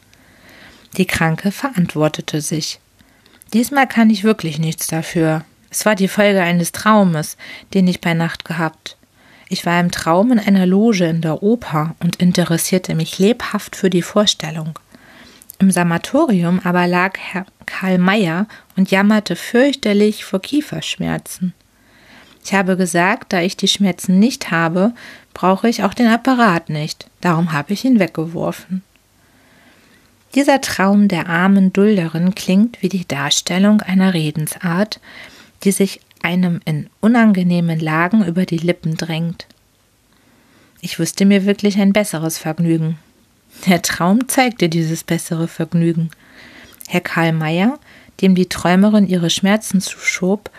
Die 0.97 1.07
Kranke 1.07 1.53
verantwortete 1.53 2.41
sich. 2.41 2.81
Diesmal 3.55 3.87
kann 3.87 4.11
ich 4.11 4.25
wirklich 4.25 4.59
nichts 4.59 4.89
dafür. 4.89 5.45
Es 5.71 5.87
war 5.87 5.95
die 5.95 6.09
Folge 6.09 6.43
eines 6.43 6.73
Traumes, 6.73 7.37
den 7.75 7.87
ich 7.87 8.01
bei 8.01 8.15
Nacht 8.15 8.45
gehabt. 8.45 8.97
Ich 9.49 9.65
war 9.65 9.79
im 9.79 9.93
Traum 9.93 10.33
in 10.33 10.41
einer 10.41 10.67
Loge 10.67 11.05
in 11.05 11.21
der 11.21 11.45
Oper 11.45 11.95
und 12.01 12.17
interessierte 12.17 12.97
mich 12.97 13.21
lebhaft 13.21 13.77
für 13.77 13.89
die 13.89 14.03
Vorstellung. 14.03 14.77
Im 15.61 15.71
Sanatorium 15.71 16.59
aber 16.65 16.89
lag 16.89 17.17
Herr 17.19 17.47
Karl 17.69 17.99
Meyer 17.99 18.47
und 18.77 18.91
jammerte 18.91 19.37
fürchterlich 19.37 20.25
vor 20.25 20.41
Kieferschmerzen. 20.41 21.53
Ich 22.45 22.55
habe 22.55 22.77
gesagt, 22.77 23.33
da 23.33 23.43
ich 23.43 23.57
die 23.57 23.69
Schmerzen 23.69 24.19
nicht 24.19 24.51
habe, 24.51 24.95
brauche 25.35 25.69
ich 25.69 25.85
auch 25.85 25.93
den 25.93 26.09
Apparat 26.09 26.71
nicht. 26.71 27.07
Darum 27.21 27.53
habe 27.53 27.75
ich 27.75 27.85
ihn 27.85 27.99
weggeworfen. 27.99 28.83
Dieser 30.35 30.61
Traum 30.61 31.09
der 31.09 31.29
armen 31.29 31.73
Dulderin 31.73 32.35
klingt 32.35 32.81
wie 32.83 32.89
die 32.89 33.07
Darstellung 33.07 33.83
einer 33.83 34.15
Redensart, 34.15 35.01
die 35.65 35.73
sich 35.73 36.01
einem 36.23 36.61
in 36.65 36.89
unangenehmen 37.01 37.79
Lagen 37.79 38.25
über 38.25 38.47
die 38.47 38.59
Lippen 38.59 38.97
drängt. 38.97 39.47
Ich 40.81 40.99
wüsste 40.99 41.27
mir 41.27 41.45
wirklich 41.45 41.79
ein 41.79 41.93
besseres 41.93 42.39
Vergnügen. 42.39 42.99
Der 43.67 43.83
Traum 43.83 44.29
zeigte 44.29 44.69
dieses 44.69 45.05
bessere 45.05 45.49
Vergnügen. 45.49 46.11
Herr 46.89 47.03
Karl 47.03 47.33
Mayer, 47.33 47.79
dem 48.23 48.35
die 48.35 48.49
Träumerin 48.49 49.07
ihre 49.07 49.29
Schmerzen 49.29 49.83
zuschob, 49.83 50.51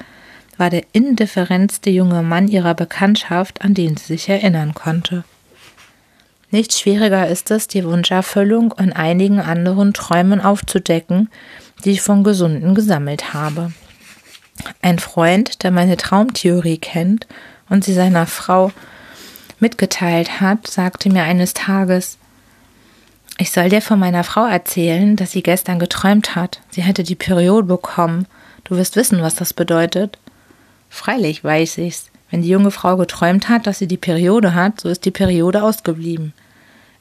war 0.57 0.69
der 0.69 0.83
indifferentste 0.91 1.89
junge 1.89 2.21
Mann 2.21 2.47
ihrer 2.47 2.75
Bekanntschaft, 2.75 3.63
an 3.63 3.73
den 3.73 3.97
sie 3.97 4.05
sich 4.05 4.29
erinnern 4.29 4.75
konnte. 4.75 5.23
Nicht 6.51 6.73
schwieriger 6.73 7.27
ist 7.27 7.49
es, 7.49 7.67
die 7.67 7.83
Wunscherfüllung 7.83 8.75
in 8.77 8.93
einigen 8.93 9.39
anderen 9.39 9.93
Träumen 9.93 10.39
aufzudecken, 10.39 11.29
die 11.83 11.91
ich 11.91 12.01
von 12.01 12.23
Gesunden 12.23 12.75
gesammelt 12.75 13.33
habe. 13.33 13.71
Ein 14.83 14.99
Freund, 14.99 15.63
der 15.63 15.71
meine 15.71 15.97
Traumtheorie 15.97 16.77
kennt 16.77 17.25
und 17.69 17.83
sie 17.83 17.93
seiner 17.93 18.27
Frau 18.27 18.71
mitgeteilt 19.59 20.41
hat, 20.41 20.67
sagte 20.67 21.09
mir 21.09 21.23
eines 21.23 21.55
Tages, 21.55 22.18
ich 23.39 23.51
soll 23.51 23.69
dir 23.69 23.81
von 23.81 23.97
meiner 23.97 24.25
Frau 24.25 24.45
erzählen, 24.45 25.15
dass 25.15 25.31
sie 25.31 25.41
gestern 25.41 25.79
geträumt 25.79 26.35
hat. 26.35 26.59
Sie 26.71 26.81
hätte 26.81 27.03
die 27.03 27.15
Periode 27.15 27.65
bekommen. 27.65 28.27
Du 28.65 28.75
wirst 28.75 28.97
wissen, 28.97 29.21
was 29.21 29.35
das 29.35 29.53
bedeutet. 29.53 30.19
Freilich 30.89 31.41
weiß 31.41 31.77
ich's. 31.77 32.09
Wenn 32.29 32.41
die 32.41 32.49
junge 32.49 32.69
Frau 32.69 32.97
geträumt 32.97 33.47
hat, 33.47 33.65
dass 33.65 33.79
sie 33.79 33.87
die 33.87 33.97
Periode 33.97 34.53
hat, 34.53 34.81
so 34.81 34.89
ist 34.89 35.05
die 35.05 35.11
Periode 35.11 35.63
ausgeblieben. 35.63 36.33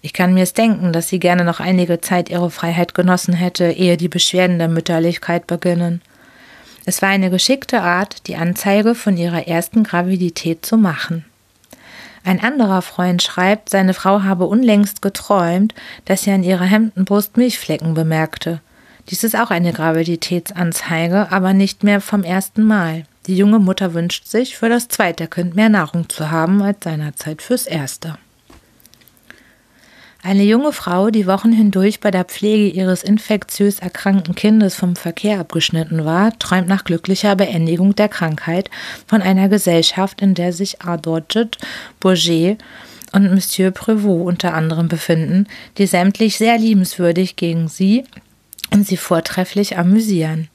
Ich 0.00 0.12
kann 0.12 0.32
mir's 0.32 0.52
denken, 0.52 0.92
dass 0.92 1.08
sie 1.08 1.18
gerne 1.18 1.44
noch 1.44 1.58
einige 1.58 2.00
Zeit 2.00 2.30
ihre 2.30 2.52
Freiheit 2.52 2.94
genossen 2.94 3.34
hätte, 3.34 3.72
ehe 3.72 3.96
die 3.96 4.08
Beschwerden 4.08 4.58
der 4.58 4.68
Mütterlichkeit 4.68 5.48
beginnen. 5.48 6.00
Es 6.84 7.02
war 7.02 7.08
eine 7.08 7.30
geschickte 7.30 7.82
Art, 7.82 8.28
die 8.28 8.36
Anzeige 8.36 8.94
von 8.94 9.16
ihrer 9.16 9.48
ersten 9.48 9.82
Gravidität 9.82 10.64
zu 10.64 10.76
machen. 10.76 11.24
Ein 12.28 12.42
anderer 12.42 12.82
Freund 12.82 13.22
schreibt, 13.22 13.70
seine 13.70 13.94
Frau 13.94 14.22
habe 14.22 14.44
unlängst 14.44 15.00
geträumt, 15.00 15.74
dass 16.04 16.24
sie 16.24 16.30
an 16.30 16.42
ihrer 16.42 16.66
Hemdenbrust 16.66 17.38
Milchflecken 17.38 17.94
bemerkte. 17.94 18.60
Dies 19.08 19.24
ist 19.24 19.34
auch 19.34 19.50
eine 19.50 19.72
Graviditätsanzeige, 19.72 21.32
aber 21.32 21.54
nicht 21.54 21.84
mehr 21.84 22.02
vom 22.02 22.24
ersten 22.24 22.64
Mal. 22.64 23.04
Die 23.26 23.34
junge 23.38 23.58
Mutter 23.58 23.94
wünscht 23.94 24.26
sich, 24.26 24.58
für 24.58 24.68
das 24.68 24.88
zweite 24.88 25.26
Kind 25.26 25.56
mehr 25.56 25.70
Nahrung 25.70 26.10
zu 26.10 26.30
haben 26.30 26.60
als 26.60 26.84
seinerzeit 26.84 27.40
fürs 27.40 27.66
erste. 27.66 28.18
Eine 30.20 30.42
junge 30.42 30.72
Frau, 30.72 31.10
die 31.10 31.28
Wochen 31.28 31.52
hindurch 31.52 32.00
bei 32.00 32.10
der 32.10 32.24
Pflege 32.24 32.68
ihres 32.68 33.04
infektiös 33.04 33.78
erkrankten 33.78 34.34
Kindes 34.34 34.74
vom 34.74 34.96
Verkehr 34.96 35.38
abgeschnitten 35.38 36.04
war, 36.04 36.36
träumt 36.40 36.66
nach 36.66 36.82
glücklicher 36.82 37.36
Beendigung 37.36 37.94
der 37.94 38.08
Krankheit 38.08 38.68
von 39.06 39.22
einer 39.22 39.48
Gesellschaft, 39.48 40.20
in 40.20 40.34
der 40.34 40.52
sich 40.52 40.82
Ardorget, 40.82 41.58
Bourget 42.00 42.58
und 43.12 43.32
Monsieur 43.32 43.70
Prévost 43.70 44.24
unter 44.26 44.54
anderem 44.54 44.88
befinden, 44.88 45.46
die 45.78 45.86
sämtlich 45.86 46.36
sehr 46.36 46.58
liebenswürdig 46.58 47.36
gegen 47.36 47.68
sie 47.68 48.02
und 48.72 48.84
sie 48.84 48.96
vortrefflich 48.96 49.78
amüsieren. 49.78 50.48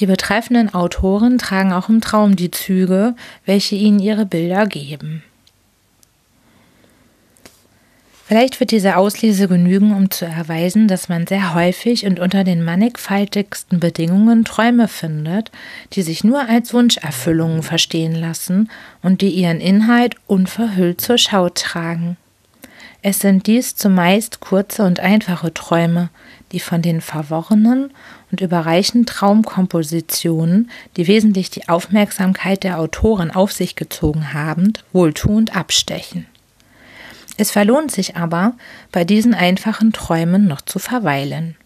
Die 0.00 0.06
betreffenden 0.06 0.74
Autoren 0.74 1.38
tragen 1.38 1.72
auch 1.72 1.88
im 1.88 2.00
Traum 2.00 2.34
die 2.34 2.50
Züge, 2.50 3.14
welche 3.46 3.76
ihnen 3.76 4.00
ihre 4.00 4.26
Bilder 4.26 4.66
geben. 4.66 5.22
Vielleicht 8.28 8.58
wird 8.58 8.72
diese 8.72 8.96
Auslese 8.96 9.46
genügen, 9.46 9.94
um 9.94 10.10
zu 10.10 10.24
erweisen, 10.24 10.88
dass 10.88 11.08
man 11.08 11.28
sehr 11.28 11.54
häufig 11.54 12.06
und 12.06 12.18
unter 12.18 12.42
den 12.42 12.64
mannigfaltigsten 12.64 13.78
Bedingungen 13.78 14.44
Träume 14.44 14.88
findet, 14.88 15.52
die 15.92 16.02
sich 16.02 16.24
nur 16.24 16.40
als 16.40 16.74
Wunscherfüllungen 16.74 17.62
verstehen 17.62 18.16
lassen 18.16 18.68
und 19.00 19.20
die 19.20 19.30
ihren 19.30 19.60
Inhalt 19.60 20.16
unverhüllt 20.26 21.00
zur 21.00 21.18
Schau 21.18 21.50
tragen. 21.50 22.16
Es 23.00 23.20
sind 23.20 23.46
dies 23.46 23.76
zumeist 23.76 24.40
kurze 24.40 24.82
und 24.82 24.98
einfache 24.98 25.54
Träume, 25.54 26.08
die 26.50 26.58
von 26.58 26.82
den 26.82 27.00
verworrenen 27.00 27.92
und 28.32 28.40
überreichen 28.40 29.06
Traumkompositionen, 29.06 30.72
die 30.96 31.06
wesentlich 31.06 31.50
die 31.50 31.68
Aufmerksamkeit 31.68 32.64
der 32.64 32.80
Autoren 32.80 33.30
auf 33.30 33.52
sich 33.52 33.76
gezogen 33.76 34.32
haben, 34.32 34.72
wohltuend 34.92 35.54
abstechen. 35.56 36.26
Es 37.36 37.50
verlohnt 37.50 37.90
sich 37.90 38.16
aber, 38.16 38.54
bei 38.92 39.04
diesen 39.04 39.34
einfachen 39.34 39.92
Träumen 39.92 40.46
noch 40.46 40.62
zu 40.62 40.78
verweilen. 40.78 41.56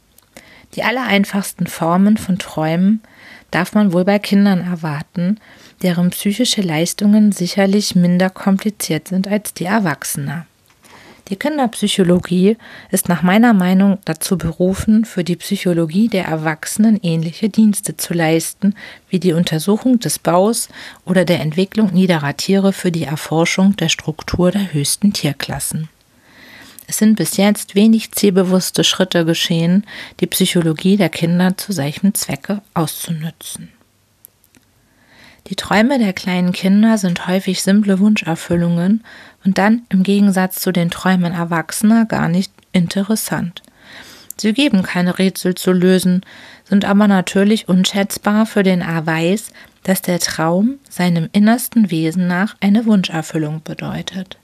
Die 0.75 0.83
allereinfachsten 0.83 1.67
Formen 1.67 2.17
von 2.17 2.39
Träumen 2.39 3.03
darf 3.51 3.75
man 3.75 3.93
wohl 3.93 4.05
bei 4.05 4.19
Kindern 4.19 4.61
erwarten, 4.61 5.39
deren 5.83 6.11
psychische 6.11 6.63
Leistungen 6.63 7.33
sicherlich 7.33 7.97
minder 7.97 8.31
kompliziert 8.31 9.09
sind 9.09 9.27
als 9.27 9.55
die 9.55 9.65
Erwachsener. 9.65 10.47
Die 11.31 11.37
Kinderpsychologie 11.37 12.57
ist 12.91 13.09
nach 13.09 13.23
meiner 13.23 13.55
Meinung 13.55 13.99
dazu 14.05 14.37
berufen, 14.37 15.05
für 15.05 15.23
die 15.23 15.37
Psychologie 15.37 16.09
der 16.09 16.25
Erwachsenen 16.25 16.99
ähnliche 17.05 17.49
Dienste 17.49 17.97
zu 17.97 18.15
leisten, 18.15 18.75
wie 19.09 19.21
die 19.21 19.33
Untersuchung 19.33 20.01
des 20.01 20.19
Baus 20.19 20.69
oder 21.05 21.25
der 21.25 21.39
Entwicklung 21.39 21.93
niederer 21.93 22.37
Tiere 22.37 22.73
für 22.73 22.91
die 22.91 23.05
Erforschung 23.05 23.77
der 23.77 23.89
Struktur 23.89 24.51
der 24.51 24.73
höchsten 24.73 25.13
Tierklassen. 25.13 25.89
Es 26.89 26.99
sind 26.99 27.15
bis 27.15 27.37
jetzt 27.37 27.77
wenig 27.77 28.11
zielbewusste 28.11 28.83
Schritte 28.83 29.25
geschehen, 29.25 29.87
die 30.19 30.27
Psychologie 30.27 30.97
der 30.97 31.11
Kinder 31.11 31.57
zu 31.57 31.71
solchem 31.71 32.13
Zwecke 32.13 32.61
auszunützen. 32.75 33.69
Die 35.47 35.57
Träume 35.57 35.99
der 35.99 36.13
kleinen 36.13 36.53
Kinder 36.53 36.99
sind 36.99 37.27
häufig 37.27 37.63
simple 37.63 37.99
Wunscherfüllungen 37.99 39.03
und 39.45 39.59
dann 39.59 39.83
im 39.89 40.03
Gegensatz 40.03 40.61
zu 40.61 40.73
den 40.73 40.91
Träumen 40.91 41.33
Erwachsener 41.33 42.05
gar 42.07 42.29
nicht 42.29 42.53
interessant. 42.73 43.63
Sie 44.37 44.53
geben 44.53 44.83
keine 44.83 45.19
Rätsel 45.19 45.55
zu 45.55 45.73
lösen, 45.73 46.23
sind 46.65 46.85
aber 46.85 47.09
natürlich 47.09 47.69
unschätzbar 47.69 48.47
für 48.47 48.63
den 48.63 48.81
Erweis, 48.81 49.51
dass 49.83 50.03
der 50.03 50.19
Traum 50.19 50.79
seinem 50.89 51.29
innersten 51.33 51.91
Wesen 51.91 52.27
nach 52.27 52.57
eine 52.61 52.87
Wunscherfüllung 52.87 53.63
bedeutet. 53.63 54.39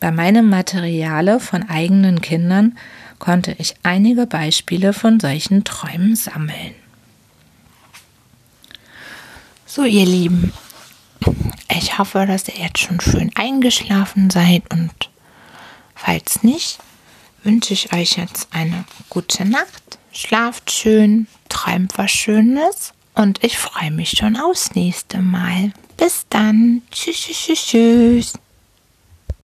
Bei 0.00 0.10
meinem 0.10 0.48
Materiale 0.48 1.40
von 1.40 1.68
eigenen 1.68 2.20
Kindern 2.20 2.78
konnte 3.18 3.54
ich 3.58 3.74
einige 3.82 4.26
Beispiele 4.26 4.92
von 4.92 5.18
solchen 5.18 5.64
Träumen 5.64 6.14
sammeln. 6.14 6.74
So, 9.66 9.84
ihr 9.84 10.06
Lieben, 10.06 10.52
ich 11.68 11.98
hoffe, 11.98 12.26
dass 12.26 12.48
ihr 12.48 12.56
jetzt 12.56 12.78
schon 12.78 13.00
schön 13.00 13.30
eingeschlafen 13.34 14.30
seid 14.30 14.62
und 14.72 14.92
falls 15.94 16.42
nicht, 16.42 16.78
wünsche 17.42 17.72
ich 17.72 17.92
euch 17.92 18.16
jetzt 18.16 18.48
eine 18.52 18.84
gute 19.08 19.44
Nacht. 19.44 19.98
Schlaft 20.12 20.70
schön, 20.70 21.26
träumt 21.48 21.96
was 21.96 22.10
Schönes 22.10 22.92
und 23.14 23.42
ich 23.44 23.58
freue 23.58 23.90
mich 23.90 24.10
schon 24.10 24.36
aufs 24.36 24.74
nächste 24.74 25.18
Mal. 25.18 25.72
Bis 25.96 26.26
dann. 26.30 26.82
Tschüss, 26.90 27.16
tschüss, 27.16 27.66
tschüss. 27.66 28.32